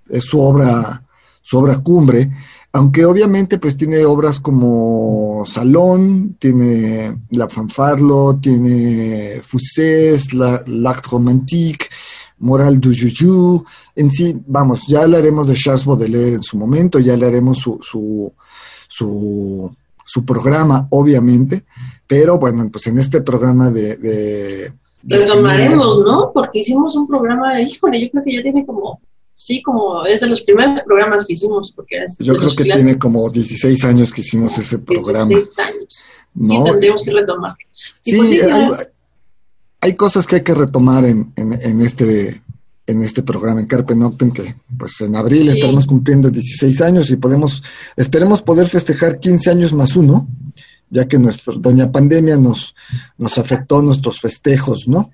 es, 0.10 0.24
su 0.24 0.41
obra, 0.41 1.04
su 1.43 1.60
obra 1.60 1.78
cumbre 1.78 2.32
aunque 2.76 3.06
obviamente 3.06 3.58
pues 3.58 3.78
tiene 3.78 4.04
obras 4.04 4.42
como 4.42 5.44
Salón, 5.46 6.36
tiene 6.38 7.22
La 7.30 7.48
Fanfarlo, 7.48 8.38
tiene 8.42 9.40
Fusés, 9.42 10.34
L'Acte 10.34 11.08
Romantique, 11.10 11.86
Moral 12.40 12.82
du 12.82 12.92
Juju, 12.92 13.64
en 13.96 14.12
sí, 14.12 14.36
vamos, 14.46 14.88
ya 14.90 15.04
hablaremos 15.04 15.48
de 15.48 15.56
Charles 15.56 15.86
Baudelaire 15.86 16.36
en 16.36 16.44
su 16.44 16.58
momento, 16.58 17.00
ya 17.00 17.14
hablaremos 17.14 17.60
su, 17.60 17.80
su, 17.82 18.34
su, 18.90 19.74
su 20.04 20.26
programa, 20.26 20.86
obviamente, 20.92 21.64
pero 22.06 22.38
bueno, 22.38 22.68
pues 22.70 22.88
en 22.88 23.00
este 23.00 23.22
programa 23.22 23.72
de... 23.72 23.96
de 23.96 24.74
Retomaremos, 25.02 26.04
¿no? 26.06 26.30
Porque 26.34 26.60
hicimos 26.60 26.94
un 26.98 27.08
programa, 27.08 27.62
híjole, 27.62 28.02
yo 28.02 28.12
creo 28.12 28.24
que 28.26 28.34
ya 28.34 28.42
tiene 28.44 28.66
como 28.66 29.00
Sí, 29.38 29.62
como 29.62 30.06
es 30.06 30.21
de 30.21 30.28
los 30.28 30.41
primeros 30.41 30.82
programas 30.84 31.26
que 31.26 31.34
hicimos. 31.34 31.74
Porque 31.76 32.06
Yo 32.19 32.38
creo 32.38 32.56
que 32.56 32.63
tiene 32.63 32.98
como 32.98 33.30
16 33.30 33.84
años 33.84 34.13
que 34.13 34.21
hicimos 34.21 34.58
ese 34.58 34.80
programa. 34.80 35.28
16 35.28 35.60
años. 35.60 36.30
¿no? 36.36 36.48
Sí, 36.48 36.71
tendríamos 36.71 37.04
que 37.04 37.12
retomar. 37.12 37.56
Sí, 38.00 38.17
pues 38.17 38.89
hay, 39.82 39.95
cosas 39.95 40.26
que 40.26 40.38
hay 40.38 40.41
que 40.41 40.54
retomar 40.54 41.04
en, 41.04 41.34
en, 41.36 41.82
este 41.82 42.41
en 42.88 43.04
este 43.04 43.24
programa 43.24 43.60
en 43.60 43.67
Carpe 43.67 43.95
Noctem 43.95 44.32
que 44.32 44.56
pues 44.78 45.02
en 45.02 45.15
abril 45.15 45.50
estaremos 45.50 45.86
cumpliendo 45.86 46.30
16 46.30 46.82
años 46.82 47.10
y 47.10 47.17
podemos 47.17 47.62
esperemos 47.95 48.41
poder 48.41 48.67
festejar 48.67 49.19
15 49.19 49.50
años 49.52 49.74
más 49.74 49.95
uno 49.95 50.28
ya 50.89 51.08
que 51.08 51.19
nuestra 51.19 51.54
doña 51.58 51.91
pandemia 51.91 52.38
nos 52.38 52.76
nos 53.17 53.38
afectó 53.38 53.82
nuestros 53.82 54.19
festejos 54.19 54.88
no 54.88 55.12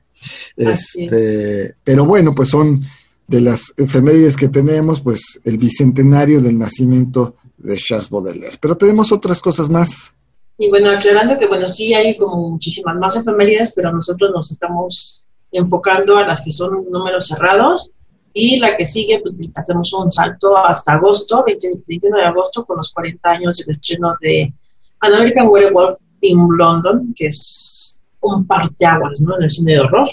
este 0.56 1.76
pero 1.84 2.06
bueno 2.06 2.36
pues 2.36 2.50
son 2.50 2.86
de 3.32 3.40
las 3.40 3.74
efemérides 3.78 4.36
que 4.36 4.50
tenemos, 4.50 5.00
pues 5.00 5.40
el 5.46 5.58
bicentenario 5.58 6.42
del 6.42 6.60
nacimiento 6.60 7.36
de 7.58 7.78
Charles 7.78 8.10
Baudelaire. 8.10 8.58
Pero 8.60 8.76
tenemos 8.76 9.14
otras 9.14 9.40
cosas 9.40 9.70
más. 9.70 10.14
Y 10.58 10.70
bueno, 10.70 10.90
aclarando 10.90 11.38
que 11.38 11.48
bueno, 11.48 11.70
sí 11.70 11.94
hay 11.94 12.18
como 12.18 12.50
muchísimas 12.50 12.98
más 12.98 13.16
efemérides, 13.16 13.72
pero 13.74 13.94
nosotros 13.94 14.32
nos 14.36 14.52
estamos 14.52 15.26
enfocando 15.50 16.18
a 16.18 16.28
las 16.28 16.42
que 16.44 16.52
son 16.52 16.86
números 16.92 17.28
cerrados 17.28 17.92
y 18.34 18.60
la 18.60 18.76
que 18.76 18.86
sigue, 18.86 19.22
pues 19.22 19.34
hacemos 19.56 19.94
un 19.94 20.12
salto 20.12 20.58
hasta 20.58 20.94
agosto, 20.94 21.46
21 21.48 22.18
de 22.18 22.26
agosto, 22.26 22.66
con 22.66 22.78
los 22.78 22.92
40 22.92 23.30
años 23.30 23.58
del 23.58 23.70
estreno 23.70 24.14
de 24.20 24.54
An 25.00 25.14
American 25.14 25.48
Werewolf 25.48 25.98
in 26.20 26.48
London, 26.58 27.14
que 27.16 27.28
es 27.28 28.02
un 28.20 28.46
parteaguas, 28.46 29.22
¿no? 29.22 29.38
En 29.38 29.44
el 29.44 29.50
cine 29.50 29.74
de 29.74 29.80
horror. 29.80 30.10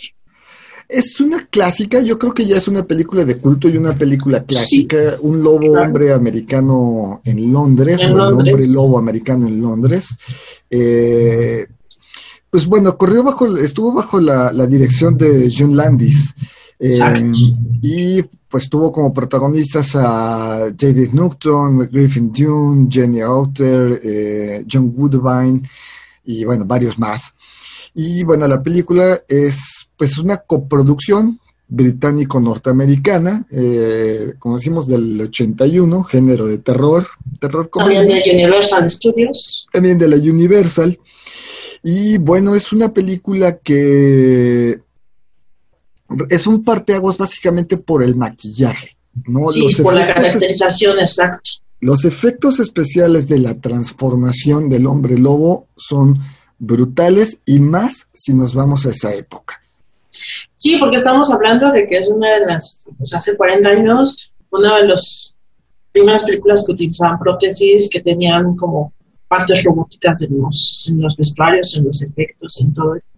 Es 0.89 1.21
una 1.21 1.45
clásica, 1.45 2.01
yo 2.01 2.19
creo 2.19 2.33
que 2.33 2.47
ya 2.47 2.57
es 2.57 2.67
una 2.67 2.87
película 2.87 3.25
de 3.27 3.37
culto 3.37 3.69
y 3.69 3.77
una 3.77 3.95
película 3.95 4.45
clásica. 4.45 5.17
un 5.21 5.43
lobo 5.43 5.73
hombre 5.73 6.13
americano 6.15 7.21
en 7.27 7.53
Londres, 7.53 8.01
un 8.09 8.19
hombre 8.19 8.67
lobo 8.69 8.99
americano 8.99 9.47
en 9.47 9.61
Londres. 9.61 10.17
Eh, 10.71 11.67
pues 12.51 12.67
bueno, 12.67 12.97
corrió 12.97 13.23
bajo, 13.23 13.55
estuvo 13.59 13.93
bajo 13.93 14.19
la, 14.19 14.67
dirección 14.67 15.19
de 15.19 15.53
John 15.55 15.77
Landis. 15.77 16.35
Eh, 16.81 17.33
y 17.83 18.23
pues 18.49 18.71
tuvo 18.71 18.91
como 18.91 19.13
protagonistas 19.13 19.95
a 19.97 20.71
David 20.71 21.11
Newton, 21.13 21.89
Griffin 21.93 22.33
Dune, 22.33 22.89
Jenny 22.91 23.21
Outer, 23.21 24.01
eh, 24.03 24.65
John 24.71 24.93
Woodbine 24.97 25.63
y 26.25 26.45
bueno, 26.45 26.65
varios 26.65 26.99
más. 26.99 27.35
Y 27.95 28.23
bueno, 28.23 28.47
la 28.47 28.63
película 28.63 29.21
es 29.29 29.89
pues 29.97 30.19
una 30.19 30.39
coproducción 30.39 31.41
británico-norteamericana, 31.69 33.47
eh, 33.51 34.33
como 34.39 34.57
decimos, 34.57 34.87
del 34.87 35.21
81, 35.21 36.03
género 36.05 36.47
de 36.47 36.59
terror, 36.59 37.07
terror 37.41 37.69
También 37.69 38.07
de 38.07 38.23
Universal 38.33 38.89
Studios. 38.91 39.69
También 39.73 39.99
de 39.99 40.09
la 40.09 40.17
Universal. 40.17 40.99
Y 41.83 42.19
bueno, 42.19 42.55
es 42.55 42.73
una 42.73 42.93
película 42.93 43.59
que 43.59 44.81
es 46.31 46.47
un 46.47 46.65
parteaguas 46.65 47.19
básicamente 47.19 47.77
por 47.77 48.03
el 48.03 48.17
maquillaje, 48.17 48.97
¿no? 49.27 49.49
Sí, 49.49 49.69
por 49.83 49.95
la 49.95 50.13
caracterización, 50.13 50.99
exacta. 50.99 51.51
Los 51.81 52.05
efectos 52.05 52.59
especiales 52.59 53.29
de 53.29 53.39
la 53.39 53.55
transformación 53.55 54.69
del 54.69 54.87
hombre 54.87 55.19
lobo 55.19 55.69
son 55.77 56.19
brutales 56.59 57.41
y 57.45 57.61
más 57.61 58.09
si 58.13 58.35
nos 58.35 58.55
vamos 58.55 58.87
a 58.87 58.91
esa 58.91 59.15
época. 59.15 59.61
Sí, 60.55 60.77
porque 60.79 60.99
estamos 60.99 61.31
hablando 61.31 61.71
de 61.71 61.87
que 61.87 61.99
es 61.99 62.09
una 62.09 62.35
de 62.35 62.47
las, 62.47 62.87
sea, 63.03 63.19
hace 63.19 63.37
40 63.37 63.69
años, 63.69 64.33
una 64.51 64.77
de 64.79 64.87
las 64.87 65.37
primeras 65.93 66.25
películas 66.25 66.65
que 66.67 66.73
utilizaban 66.73 67.19
prótesis, 67.19 67.89
que 67.91 68.01
tenían 68.01 68.57
como 68.57 68.93
partes 69.29 69.63
robóticas 69.65 70.23
en 70.23 70.41
los, 70.41 70.87
en 70.89 71.01
los 71.01 71.17
vestuarios, 71.17 71.77
en 71.77 71.85
los 71.85 72.03
efectos, 72.03 72.61
en 72.61 72.75
todo 72.75 72.95
esto. 72.95 73.11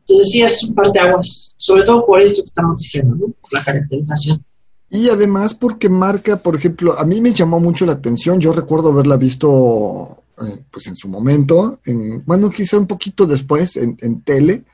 Entonces 0.00 0.30
sí 0.30 0.42
es 0.42 0.64
un 0.64 0.74
parte 0.74 0.98
aguas, 0.98 1.54
sobre 1.56 1.84
todo 1.84 2.04
por 2.04 2.20
esto 2.20 2.42
que 2.42 2.46
estamos 2.46 2.80
diciendo, 2.80 3.14
¿no? 3.14 3.32
Por 3.40 3.52
la 3.52 3.62
caracterización. 3.62 4.44
Y 4.90 5.08
además 5.08 5.54
porque 5.54 5.88
marca, 5.88 6.36
por 6.36 6.56
ejemplo, 6.56 6.98
a 6.98 7.04
mí 7.04 7.20
me 7.20 7.32
llamó 7.32 7.60
mucho 7.60 7.86
la 7.86 7.92
atención, 7.92 8.40
yo 8.40 8.52
recuerdo 8.52 8.90
haberla 8.90 9.16
visto 9.16 10.21
eh, 10.40 10.64
pues 10.70 10.86
en 10.86 10.96
su 10.96 11.08
momento, 11.08 11.80
en, 11.84 12.24
bueno, 12.24 12.50
quizá 12.50 12.78
un 12.78 12.86
poquito 12.86 13.26
después 13.26 13.76
en, 13.76 14.22
tele, 14.22 14.64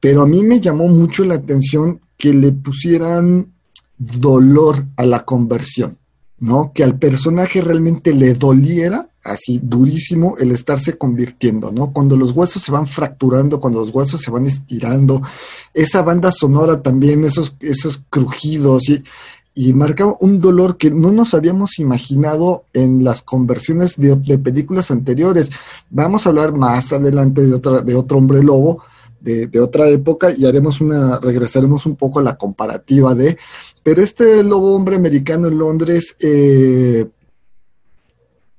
pero 0.00 0.22
a 0.22 0.26
mí 0.26 0.42
me 0.42 0.60
llamó 0.60 0.88
mucho 0.88 1.24
la 1.24 1.34
atención 1.34 2.00
que 2.16 2.32
le 2.32 2.52
pusieran 2.52 3.52
dolor 3.98 4.86
a 4.96 5.04
la 5.04 5.24
conversión, 5.24 5.98
¿no? 6.38 6.72
Que 6.74 6.82
al 6.82 6.98
personaje 6.98 7.60
realmente 7.60 8.12
le 8.12 8.34
doliera 8.34 9.08
así 9.22 9.60
durísimo 9.62 10.36
el 10.38 10.52
estarse 10.52 10.96
convirtiendo, 10.96 11.72
¿no? 11.72 11.92
Cuando 11.92 12.16
los 12.16 12.32
huesos 12.32 12.62
se 12.62 12.72
van 12.72 12.86
fracturando, 12.86 13.60
cuando 13.60 13.80
los 13.80 13.94
huesos 13.94 14.20
se 14.20 14.30
van 14.30 14.46
estirando, 14.46 15.20
esa 15.74 16.02
banda 16.02 16.32
sonora 16.32 16.82
también, 16.82 17.24
esos, 17.24 17.54
esos 17.60 18.02
crujidos 18.08 18.88
y 18.88 19.02
y 19.58 19.72
marcaba 19.72 20.14
un 20.20 20.38
dolor 20.38 20.76
que 20.76 20.90
no 20.90 21.10
nos 21.12 21.32
habíamos 21.32 21.78
imaginado 21.78 22.66
en 22.74 23.02
las 23.02 23.22
conversiones 23.22 23.96
de, 23.96 24.38
películas 24.38 24.90
anteriores. 24.90 25.50
Vamos 25.88 26.26
a 26.26 26.28
hablar 26.28 26.52
más 26.52 26.92
adelante 26.92 27.40
de, 27.40 27.54
otra, 27.54 27.80
de 27.80 27.94
otro 27.94 28.18
hombre 28.18 28.42
lobo, 28.42 28.82
de, 29.18 29.58
otra 29.58 29.88
época, 29.88 30.28
y 30.36 30.44
haremos 30.44 30.82
una, 30.82 31.18
regresaremos 31.18 31.86
un 31.86 31.96
poco 31.96 32.18
a 32.18 32.22
la 32.22 32.36
comparativa 32.36 33.14
de, 33.14 33.38
pero 33.82 34.02
este 34.02 34.44
lobo 34.44 34.74
hombre 34.74 34.96
americano 34.96 35.48
en 35.48 35.56
Londres 35.56 36.14
eh, 36.20 37.08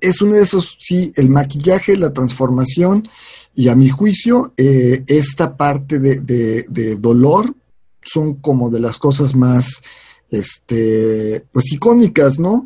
es 0.01 0.21
uno 0.21 0.33
de 0.33 0.41
esos, 0.41 0.77
sí, 0.79 1.11
el 1.15 1.29
maquillaje, 1.29 1.95
la 1.95 2.11
transformación, 2.11 3.07
y 3.53 3.67
a 3.67 3.75
mi 3.75 3.89
juicio, 3.89 4.51
eh, 4.57 5.03
esta 5.05 5.55
parte 5.57 5.99
de, 5.99 6.21
de 6.67 6.95
dolor 6.95 7.53
son 8.01 8.35
como 8.35 8.71
de 8.71 8.79
las 8.79 8.97
cosas 8.97 9.35
más 9.35 9.83
este, 10.29 11.45
pues 11.51 11.71
icónicas, 11.71 12.39
¿no? 12.39 12.65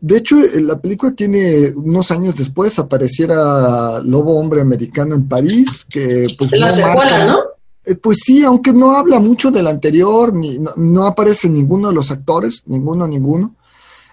De 0.00 0.18
hecho, 0.18 0.38
eh, 0.38 0.60
la 0.60 0.78
película 0.78 1.12
tiene 1.12 1.70
unos 1.74 2.10
años 2.10 2.36
después 2.36 2.78
apareciera 2.78 4.00
Lobo 4.02 4.38
Hombre 4.38 4.60
Americano 4.60 5.14
en 5.14 5.28
París, 5.28 5.86
que 5.88 6.26
pues... 6.38 6.52
La 6.52 6.70
secuela, 6.70 7.26
¿no? 7.26 7.38
Eh, 7.84 7.94
pues 7.94 8.18
sí, 8.24 8.44
aunque 8.44 8.72
no 8.72 8.96
habla 8.96 9.20
mucho 9.20 9.50
del 9.50 9.68
anterior, 9.68 10.34
ni, 10.34 10.58
no, 10.76 11.06
aparece 11.06 11.48
ninguno 11.48 11.88
de 11.88 11.94
los 11.94 12.10
actores, 12.10 12.64
ninguno, 12.66 13.06
ninguno. 13.06 13.54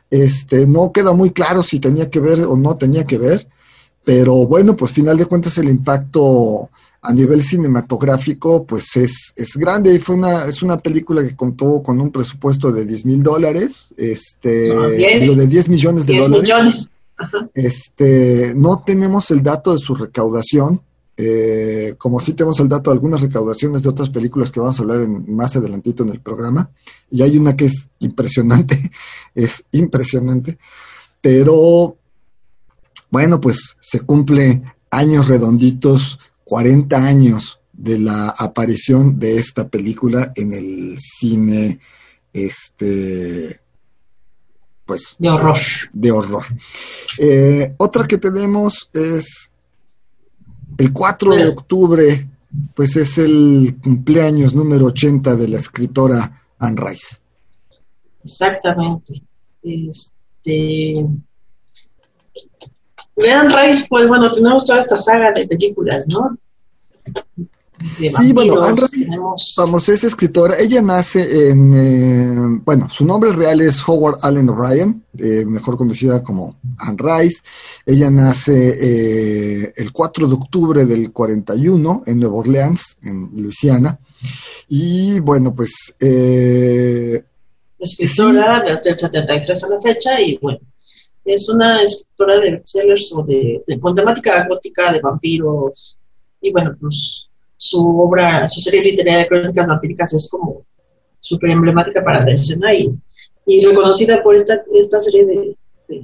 Este, 0.10 0.68
no 0.68 0.92
queda 0.92 1.12
muy 1.14 1.32
claro 1.32 1.64
si 1.64 1.80
tenía 1.80 2.10
que 2.10 2.20
ver 2.20 2.42
o 2.42 2.56
no 2.56 2.78
tenía 2.78 3.06
que 3.06 3.18
ver, 3.18 3.48
pero 4.04 4.46
bueno, 4.46 4.76
pues 4.76 4.92
final 4.92 5.18
de 5.18 5.26
cuentas 5.26 5.58
el 5.58 5.70
impacto 5.70 6.70
a 7.06 7.14
nivel 7.14 7.42
cinematográfico, 7.42 8.66
pues 8.66 8.96
es, 8.96 9.34
es 9.36 9.58
grande. 9.58 10.00
Fue 10.00 10.16
una, 10.16 10.46
es 10.46 10.64
una 10.64 10.80
película 10.80 11.22
que 11.22 11.36
contó 11.36 11.84
con 11.84 12.00
un 12.00 12.12
presupuesto 12.12 12.72
de 12.72 12.86
10 12.86 13.06
mil 13.06 13.22
dólares, 13.22 13.88
este, 13.98 14.72
ah, 14.72 14.88
de 14.88 15.48
10 15.48 15.68
millones 15.68 16.06
de 16.06 16.18
dólares. 16.18 16.90
Este, 17.54 18.54
no 18.56 18.84
tenemos 18.86 19.30
el 19.32 19.44
dato 19.44 19.74
de 19.74 19.80
su 19.80 19.96
recaudación, 19.96 20.82
eh, 21.18 21.96
como 21.98 22.22
sí 22.22 22.34
tenemos 22.34 22.60
el 22.62 22.70
dato 22.70 22.90
de 22.90 22.96
algunas 22.96 23.22
recaudaciones 23.22 23.84
de 23.84 23.90
otras 23.90 24.10
películas 24.10 24.52
que 24.52 24.62
vamos 24.62 24.80
a 24.80 24.82
hablar 24.82 25.02
en, 25.02 25.26
más 25.36 25.56
adelantito 25.58 26.04
en 26.04 26.10
el 26.10 26.22
programa, 26.22 26.72
y 27.12 27.22
hay 27.22 27.38
una 27.38 27.56
que 27.56 27.66
es 27.66 27.90
impresionante, 28.00 28.92
es 29.36 29.66
impresionante, 29.72 30.58
pero 31.22 31.98
bueno, 33.10 33.42
pues 33.42 33.76
se 33.82 34.00
cumple 34.00 34.64
años 34.90 35.28
redonditos, 35.28 36.18
40 36.44 36.96
años 36.98 37.60
de 37.72 38.00
la 38.00 38.30
aparición 38.30 39.20
de 39.20 39.38
esta 39.38 39.68
película 39.68 40.32
en 40.36 40.54
el 40.54 40.98
cine, 41.00 41.80
este, 42.32 43.60
pues... 44.86 45.16
De 45.18 45.30
horror. 45.30 45.58
De 45.92 46.12
horror. 46.12 46.44
Eh, 47.20 47.74
otra 47.78 48.08
que 48.08 48.18
tenemos 48.18 48.90
es 48.94 49.52
el 50.78 50.94
4 50.94 51.36
de 51.36 51.48
octubre, 51.48 52.30
pues 52.76 52.96
es 52.96 53.18
el 53.18 53.78
cumpleaños 53.84 54.54
número 54.54 54.88
80 54.88 55.36
de 55.36 55.48
la 55.48 55.58
escritora 55.58 56.42
Anne 56.60 56.82
Rice. 56.82 57.18
Exactamente. 58.24 59.22
Este. 59.62 61.06
Anne 63.18 63.56
Rice, 63.56 63.86
pues 63.90 64.08
bueno, 64.08 64.32
tenemos 64.32 64.66
toda 64.66 64.82
esta 64.82 64.98
saga 64.98 65.32
de 65.32 65.48
películas, 65.48 66.08
¿no? 66.08 66.38
sí, 67.98 68.34
bueno, 68.34 68.56
vamos, 69.58 69.90
es 69.90 70.04
escritora. 70.04 70.58
Ella 70.60 70.82
nace 70.82 71.50
en, 71.50 71.74
eh, 71.74 72.62
bueno, 72.64 72.90
su 72.90 73.06
nombre 73.06 73.32
real 73.32 73.62
es 73.62 73.88
Howard 73.88 74.20
Allen 74.22 74.50
O'Brien, 74.50 75.04
eh, 75.18 75.46
mejor 75.46 75.78
conocida 75.78 76.24
como 76.24 76.58
Anne 76.78 76.98
Rice. 76.98 77.44
Ella 77.86 78.10
nace 78.10 78.54
eh, 78.80 79.74
el 79.76 79.92
4 79.92 80.28
de 80.28 80.34
octubre 80.34 80.86
del 80.86 81.12
41 81.12 82.04
en 82.06 82.20
Nueva 82.20 82.36
Orleans, 82.36 82.98
en 83.04 83.30
Luisiana. 83.36 84.00
Y 84.70 85.20
bueno, 85.20 85.54
pues... 85.54 85.94
escritora 87.80 88.62
desde 88.62 88.92
el 88.92 89.00
73 89.00 89.64
a 89.64 89.70
la 89.70 89.82
fecha 89.82 90.22
y 90.22 90.38
bueno, 90.38 90.60
es 91.26 91.50
una 91.50 91.82
escritora 91.82 92.40
de 92.40 92.52
bestsellers 92.52 93.14
o 93.14 93.24
de, 93.24 93.64
con 93.80 93.96
temática 93.96 94.46
gótica, 94.48 94.92
de 94.92 95.02
vampiros. 95.02 95.98
Y 96.42 96.52
bueno, 96.52 96.76
pues 96.80 97.30
su 97.56 98.00
obra, 98.00 98.46
su 98.48 98.60
serie 98.60 98.84
literaria 98.84 99.20
de 99.20 99.28
crónicas 99.28 99.68
vampíricas 99.68 100.14
es 100.14 100.30
como 100.30 100.66
súper 101.20 101.52
emblemática 101.52 102.04
para 102.04 102.26
la 102.26 102.34
escena 102.34 102.74
y, 102.74 102.94
y 103.46 103.66
reconocida 103.66 104.22
por 104.22 104.36
esta, 104.36 104.62
esta 104.74 105.00
serie 105.00 105.26
de, 105.26 105.58
de, 105.88 106.04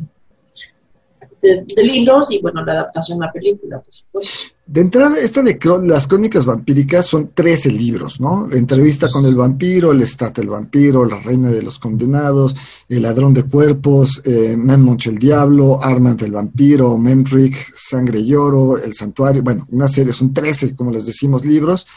libros 1.41 2.31
y 2.31 2.41
bueno, 2.41 2.63
la 2.65 2.73
adaptación 2.73 3.21
a 3.23 3.27
la 3.27 3.31
película, 3.31 3.79
por 3.79 3.93
supuesto. 3.93 4.53
De 4.65 4.81
entrada, 4.81 5.17
esta 5.19 5.41
de 5.41 5.57
las 5.87 6.05
crónicas 6.05 6.45
vampíricas 6.45 7.07
son 7.07 7.31
13 7.33 7.71
libros, 7.71 8.21
¿no? 8.21 8.47
La 8.47 8.57
entrevista 8.57 9.09
con 9.09 9.25
el 9.25 9.35
vampiro, 9.35 9.91
el 9.91 10.01
estate 10.01 10.41
del 10.41 10.51
vampiro, 10.51 11.05
la 11.05 11.19
reina 11.19 11.49
de 11.49 11.63
los 11.63 11.79
condenados, 11.79 12.55
el 12.87 13.01
ladrón 13.01 13.33
de 13.33 13.43
cuerpos, 13.43 14.21
eh, 14.25 14.55
el 14.55 15.17
diablo, 15.17 15.81
Armas 15.81 16.17
del 16.17 16.33
vampiro, 16.33 16.95
Memtrick, 16.99 17.73
Sangre 17.75 18.19
y 18.19 18.35
Oro, 18.35 18.77
el 18.77 18.93
santuario, 18.93 19.41
bueno, 19.41 19.65
una 19.71 19.87
serie, 19.87 20.13
son 20.13 20.33
13, 20.33 20.75
como 20.75 20.91
les 20.91 21.07
decimos, 21.07 21.43
libros. 21.43 21.87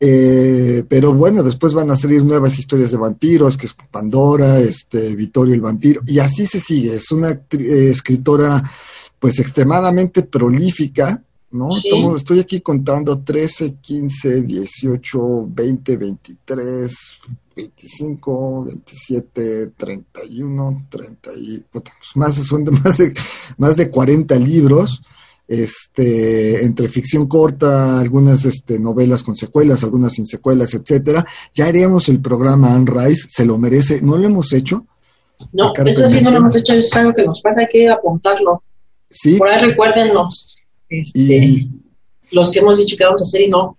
Eh, 0.00 0.84
pero 0.88 1.12
bueno, 1.12 1.42
después 1.42 1.72
van 1.72 1.90
a 1.90 1.96
salir 1.96 2.24
nuevas 2.24 2.58
historias 2.58 2.90
de 2.90 2.98
vampiros, 2.98 3.56
que 3.56 3.66
es 3.66 3.74
Pandora, 3.90 4.60
este, 4.60 5.14
Vittorio 5.14 5.54
el 5.54 5.60
vampiro, 5.60 6.02
y 6.06 6.18
así 6.18 6.46
se 6.46 6.60
sigue. 6.60 6.94
Es 6.96 7.10
una 7.12 7.30
eh, 7.30 7.90
escritora 7.90 8.62
pues 9.18 9.38
extremadamente 9.38 10.22
prolífica, 10.24 11.22
¿no? 11.52 11.68
estoy 12.14 12.40
aquí 12.40 12.60
contando 12.60 13.20
13, 13.20 13.76
15, 13.80 14.42
18, 14.42 15.46
20, 15.48 15.96
23, 15.96 16.96
25, 17.56 18.64
27, 18.64 19.66
31, 19.76 20.86
30 20.90 21.30
y 21.36 21.64
pues 21.70 21.84
más 22.16 22.34
son 22.34 22.64
de 22.64 22.70
más 22.84 22.98
de 22.98 23.14
más 23.56 23.76
de 23.76 23.88
40 23.88 24.34
libros 24.36 25.00
este, 25.46 26.64
entre 26.64 26.88
ficción 26.88 27.26
corta, 27.26 28.00
algunas 28.00 28.44
este, 28.44 28.78
novelas 28.78 29.22
con 29.22 29.36
secuelas, 29.36 29.84
algunas 29.84 30.14
sin 30.14 30.26
secuelas, 30.26 30.74
etcétera. 30.74 31.24
Ya 31.52 31.66
haremos 31.66 32.08
el 32.08 32.20
programa 32.20 32.72
Anne 32.72 32.90
Rice, 32.90 33.26
se 33.28 33.44
lo 33.44 33.58
merece, 33.58 34.00
no 34.02 34.16
lo 34.16 34.24
hemos 34.24 34.52
hecho. 34.52 34.86
No, 35.52 35.72
eso 35.74 36.08
sí 36.08 36.20
no 36.22 36.30
lo 36.30 36.38
hemos 36.38 36.56
hecho, 36.56 36.72
es 36.72 36.94
algo 36.96 37.12
que 37.12 37.24
nos 37.24 37.42
falta, 37.42 37.62
hay 37.62 37.68
que 37.70 37.88
apuntarlo. 37.88 38.62
Sí. 39.10 39.36
Por 39.36 39.48
ahí 39.48 39.60
recuérdenos, 39.64 40.56
este, 40.88 41.68
los 42.30 42.50
que 42.50 42.60
hemos 42.60 42.78
dicho 42.78 42.96
que 42.96 43.04
vamos 43.04 43.22
a 43.22 43.24
hacer 43.24 43.42
y 43.42 43.48
no 43.48 43.76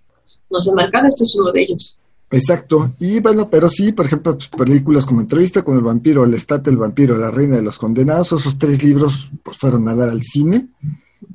nos 0.50 0.68
enmarcaron, 0.68 1.08
este 1.08 1.24
es 1.24 1.34
uno 1.36 1.52
de 1.52 1.62
ellos. 1.62 1.98
Exacto, 2.30 2.92
y 2.98 3.20
bueno, 3.20 3.48
pero 3.48 3.68
sí, 3.68 3.92
por 3.92 4.06
ejemplo, 4.06 4.36
pues, 4.36 4.48
películas 4.48 5.06
como 5.06 5.20
Entrevista 5.20 5.62
con 5.62 5.76
el 5.76 5.82
vampiro, 5.82 6.24
El 6.24 6.34
estate 6.34 6.70
del 6.70 6.78
vampiro, 6.78 7.16
La 7.16 7.30
reina 7.30 7.56
de 7.56 7.62
los 7.62 7.78
condenados, 7.78 8.32
esos 8.32 8.58
tres 8.58 8.82
libros 8.82 9.30
pues 9.42 9.56
fueron 9.56 9.88
a 9.88 9.94
dar 9.94 10.08
al 10.08 10.22
cine. 10.22 10.68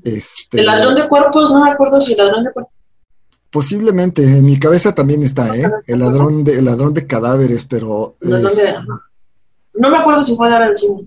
Este, 0.04 0.60
el 0.60 0.66
ladrón 0.66 0.96
de 0.96 1.08
cuerpos, 1.08 1.52
no 1.52 1.64
me 1.64 1.72
acuerdo 1.72 2.02
si 2.02 2.14
el 2.14 2.18
ladrón 2.18 2.44
de 2.44 2.52
cuerpos. 2.52 2.74
Posiblemente, 3.50 4.24
en 4.24 4.46
mi 4.46 4.58
cabeza 4.58 4.96
también 4.96 5.24
está, 5.24 5.54
¿eh? 5.56 5.70
El 5.86 6.00
ladrón 6.00 6.44
de, 6.44 6.58
el 6.58 6.66
ladrón 6.66 6.94
de 6.94 7.06
cadáveres, 7.06 7.66
pero... 7.66 8.16
no 8.22 9.90
me 9.90 9.98
acuerdo 9.98 10.24
si 10.24 10.36
fue 10.36 10.48
a 10.48 10.52
dar 10.52 10.64
al 10.64 10.78
cine. 10.78 11.06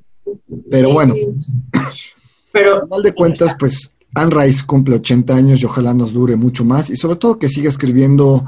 Pero 0.71 0.93
bueno. 0.93 1.15
Pero... 2.53 2.77
Al 2.77 2.83
final 2.83 3.03
de 3.03 3.15
cuentas, 3.15 3.57
pues, 3.59 3.95
Anne 4.15 4.31
Rice 4.31 4.65
cumple 4.65 4.97
80 4.97 5.35
años 5.35 5.61
y 5.61 5.65
ojalá 5.65 5.93
nos 5.93 6.13
dure 6.13 6.37
mucho 6.37 6.65
más. 6.65 6.89
Y 6.89 6.97
sobre 6.97 7.17
todo 7.17 7.39
que 7.39 7.49
siga 7.49 7.69
escribiendo, 7.69 8.45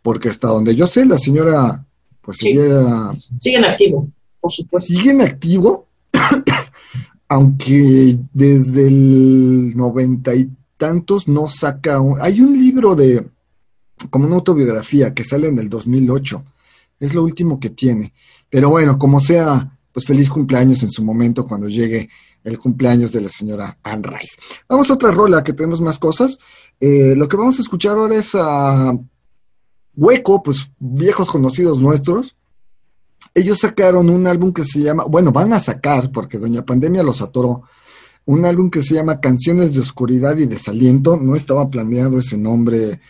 porque 0.00 0.30
hasta 0.30 0.48
donde 0.48 0.74
yo 0.74 0.86
sé, 0.86 1.04
la 1.04 1.18
señora, 1.18 1.84
pues 2.22 2.38
sigue... 2.38 2.70
Sigue 3.38 3.56
en 3.58 3.64
activo, 3.64 4.08
por 4.40 4.50
supuesto. 4.50 4.94
Sigue 4.94 5.10
en 5.10 5.20
activo 5.20 5.88
aunque 7.30 8.18
desde 8.32 8.88
el 8.88 9.76
noventa 9.76 10.34
y 10.34 10.50
tantos 10.76 11.28
no 11.28 11.48
saca 11.48 12.00
un... 12.00 12.20
Hay 12.20 12.40
un 12.40 12.52
libro 12.52 12.96
de, 12.96 13.24
como 14.10 14.26
una 14.26 14.34
autobiografía 14.34 15.14
que 15.14 15.22
sale 15.22 15.46
en 15.46 15.60
el 15.60 15.68
2008, 15.68 16.44
es 16.98 17.14
lo 17.14 17.22
último 17.22 17.60
que 17.60 17.70
tiene. 17.70 18.12
Pero 18.48 18.70
bueno, 18.70 18.98
como 18.98 19.20
sea, 19.20 19.78
pues 19.92 20.04
feliz 20.04 20.28
cumpleaños 20.28 20.82
en 20.82 20.90
su 20.90 21.04
momento 21.04 21.46
cuando 21.46 21.68
llegue 21.68 22.10
el 22.42 22.58
cumpleaños 22.58 23.12
de 23.12 23.20
la 23.20 23.28
señora 23.28 23.78
Anne 23.84 24.08
Rice. 24.08 24.34
Vamos 24.68 24.90
a 24.90 24.94
otra 24.94 25.12
rola, 25.12 25.44
que 25.44 25.52
tenemos 25.52 25.80
más 25.80 26.00
cosas. 26.00 26.36
Eh, 26.80 27.14
lo 27.16 27.28
que 27.28 27.36
vamos 27.36 27.60
a 27.60 27.62
escuchar 27.62 27.96
ahora 27.96 28.16
es 28.16 28.34
a 28.34 28.92
Hueco, 29.94 30.42
pues 30.42 30.68
viejos 30.80 31.30
conocidos 31.30 31.80
nuestros, 31.80 32.34
ellos 33.34 33.58
sacaron 33.58 34.10
un 34.10 34.26
álbum 34.26 34.52
que 34.52 34.64
se 34.64 34.80
llama, 34.80 35.04
bueno, 35.04 35.32
van 35.32 35.52
a 35.52 35.60
sacar, 35.60 36.10
porque 36.12 36.38
Doña 36.38 36.64
Pandemia 36.64 37.02
los 37.02 37.22
atoró, 37.22 37.62
un 38.26 38.44
álbum 38.44 38.70
que 38.70 38.82
se 38.82 38.94
llama 38.94 39.20
Canciones 39.20 39.72
de 39.72 39.80
Oscuridad 39.80 40.36
y 40.36 40.46
Desaliento. 40.46 41.16
No 41.16 41.34
estaba 41.34 41.68
planeado 41.68 42.18
ese 42.18 42.38
nombre 42.38 43.00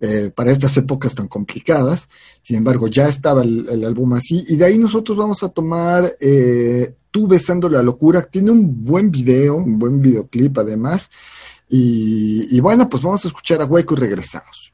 eh, 0.00 0.30
para 0.34 0.50
estas 0.50 0.76
épocas 0.76 1.14
tan 1.14 1.28
complicadas, 1.28 2.08
sin 2.40 2.56
embargo, 2.56 2.88
ya 2.88 3.06
estaba 3.06 3.42
el, 3.42 3.84
álbum 3.84 4.14
así, 4.14 4.44
y 4.48 4.56
de 4.56 4.64
ahí 4.64 4.78
nosotros 4.78 5.16
vamos 5.16 5.42
a 5.42 5.48
tomar 5.48 6.10
eh, 6.20 6.94
Tú 7.12 7.28
Besando 7.28 7.68
la 7.68 7.82
Locura. 7.82 8.22
Tiene 8.22 8.50
un 8.50 8.84
buen 8.84 9.10
video, 9.10 9.56
un 9.56 9.78
buen 9.78 10.00
videoclip 10.00 10.58
además. 10.58 11.10
Y, 11.68 12.56
y 12.56 12.60
bueno, 12.60 12.88
pues 12.88 13.02
vamos 13.02 13.24
a 13.24 13.28
escuchar 13.28 13.60
a 13.62 13.66
Hueco 13.66 13.94
y 13.94 13.98
regresamos. 13.98 14.72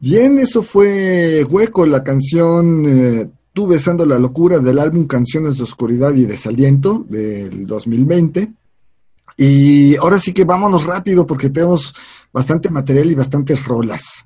Bien, 0.00 0.38
eso 0.38 0.62
fue 0.62 1.44
Hueco, 1.44 1.84
la 1.86 2.04
canción 2.04 2.84
eh, 2.86 3.28
Tú 3.58 3.66
besando 3.66 4.06
la 4.06 4.20
locura 4.20 4.60
del 4.60 4.78
álbum 4.78 5.08
Canciones 5.08 5.56
de 5.56 5.64
Oscuridad 5.64 6.14
y 6.14 6.26
Desaliento 6.26 7.04
del 7.08 7.66
2020. 7.66 8.52
Y 9.36 9.96
ahora 9.96 10.20
sí 10.20 10.32
que 10.32 10.44
vámonos 10.44 10.86
rápido 10.86 11.26
porque 11.26 11.50
tenemos 11.50 11.92
bastante 12.32 12.70
material 12.70 13.10
y 13.10 13.16
bastantes 13.16 13.64
rolas. 13.64 14.24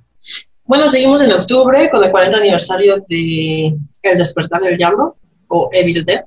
Bueno, 0.66 0.86
seguimos 0.86 1.22
en 1.22 1.32
octubre 1.32 1.88
con 1.90 2.04
el 2.04 2.10
40 2.10 2.36
aniversario 2.36 2.96
de 3.08 3.74
El 4.02 4.18
despertar 4.18 4.60
del 4.60 4.76
diablo 4.76 5.16
o 5.48 5.70
Evil 5.72 6.04
Dead, 6.04 6.26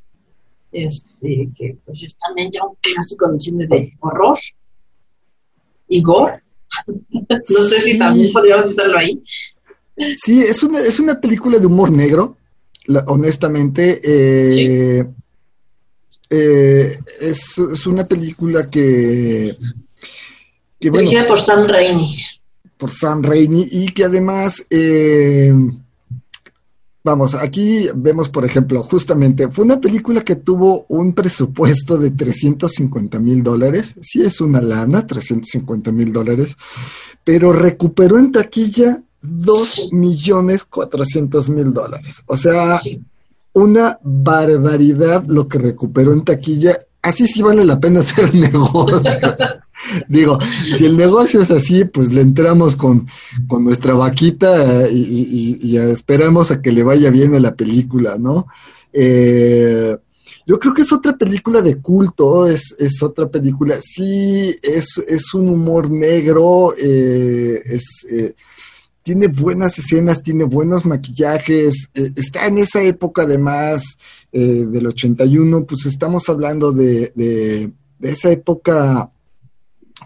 este, 0.72 1.50
que 1.56 1.78
pues 1.86 2.02
es 2.02 2.18
también 2.18 2.50
ya 2.52 2.64
un 2.66 2.76
clásico 2.82 3.30
del 3.30 3.40
cine 3.40 3.68
de 3.68 3.94
horror 4.00 4.36
y 5.88 6.02
gore. 6.02 6.42
no 7.30 7.62
sé 7.62 7.80
si 7.82 7.98
también 7.98 8.32
podríamos 8.32 8.70
meterlo 8.70 8.98
ahí. 8.98 9.24
Sí, 10.18 10.42
es 10.42 10.62
una, 10.64 10.80
es 10.80 11.00
una 11.00 11.20
película 11.20 11.58
de 11.60 11.66
humor 11.66 11.92
negro, 11.92 12.38
honestamente. 13.08 14.02
Eh, 14.04 15.06
eh, 16.30 17.00
es, 17.22 17.58
una 17.88 18.06
película 18.06 18.68
que... 18.68 19.58
que 20.80 20.90
Dirigida 20.90 21.28
por 21.28 21.40
Sam 21.40 21.68
Raimi. 21.68 22.16
Por 22.78 22.92
Sam 22.92 23.24
Raimi 23.24 23.68
y 23.72 23.88
que 23.90 24.04
además... 24.04 24.66
Eh, 24.70 25.54
Vamos, 27.06 27.36
aquí 27.36 27.88
vemos, 27.96 28.30
por 28.30 28.46
ejemplo, 28.46 28.82
justamente, 28.82 29.48
fue 29.50 29.64
una 29.64 29.80
película 29.80 30.22
que 30.22 30.38
tuvo 30.38 30.88
un 30.90 31.14
presupuesto 31.14 32.00
de 32.00 32.10
350 32.10 33.20
mil 33.20 33.44
dólares, 33.44 33.94
sí 34.02 34.24
es 34.24 34.42
una 34.42 34.60
lana, 34.60 35.06
350 35.06 35.92
mil 35.92 36.12
dólares, 36.12 36.58
pero 37.24 37.54
recuperó 37.54 38.18
en 38.18 38.32
taquilla 38.32 39.04
2 39.22 39.90
millones 39.92 40.64
400 40.64 41.48
mil 41.52 41.74
dólares. 41.74 42.24
O 42.26 42.38
sea, 42.38 42.82
una 43.54 44.00
barbaridad 44.02 45.26
lo 45.28 45.48
que 45.48 45.60
recuperó 45.60 46.12
en 46.12 46.26
taquilla. 46.26 46.76
Así 47.06 47.28
sí 47.28 47.44
vale 47.44 47.64
la 47.64 47.80
pena 47.80 48.00
hacer 48.02 48.34
negocio. 48.34 49.36
Digo, 50.08 50.40
si 50.76 50.86
el 50.86 50.98
negocio 50.98 51.42
es 51.42 51.52
así, 51.52 51.86
pues 51.86 52.12
le 52.12 52.22
entramos 52.22 52.76
con, 52.76 53.08
nuestra 53.60 53.94
vaquita 53.94 54.90
y, 54.90 55.78
esperamos 55.78 56.50
a 56.50 56.62
que 56.62 56.72
le 56.72 56.82
vaya 56.82 57.12
bien 57.12 57.36
a 57.36 57.40
la 57.40 57.56
película, 57.56 58.18
¿no? 58.18 58.48
Eh, 58.92 59.96
yo 60.48 60.60
creo 60.60 60.74
que 60.74 60.82
es 60.82 60.92
otra 60.92 61.16
película 61.16 61.62
de 61.62 61.78
culto, 61.78 62.48
es, 62.48 62.74
otra 63.04 63.30
película, 63.30 63.76
sí, 63.82 64.56
es, 64.64 65.34
un 65.34 65.50
humor 65.50 65.92
negro, 65.92 66.74
eh, 66.76 67.62
es, 67.66 68.06
eh, 68.10 68.34
tiene 69.06 69.28
buenas 69.28 69.78
escenas, 69.78 70.24
tiene 70.24 70.46
buenos 70.46 70.84
maquillajes, 70.84 71.92
está 71.94 72.48
en 72.48 72.58
esa 72.58 72.82
época 72.82 73.22
además 73.22 74.00
del 74.32 74.88
81, 74.88 75.66
pues 75.66 75.86
estamos 75.86 76.28
hablando 76.28 76.72
de, 76.72 77.12
de 77.16 77.72
esa 78.02 78.32
época 78.32 79.12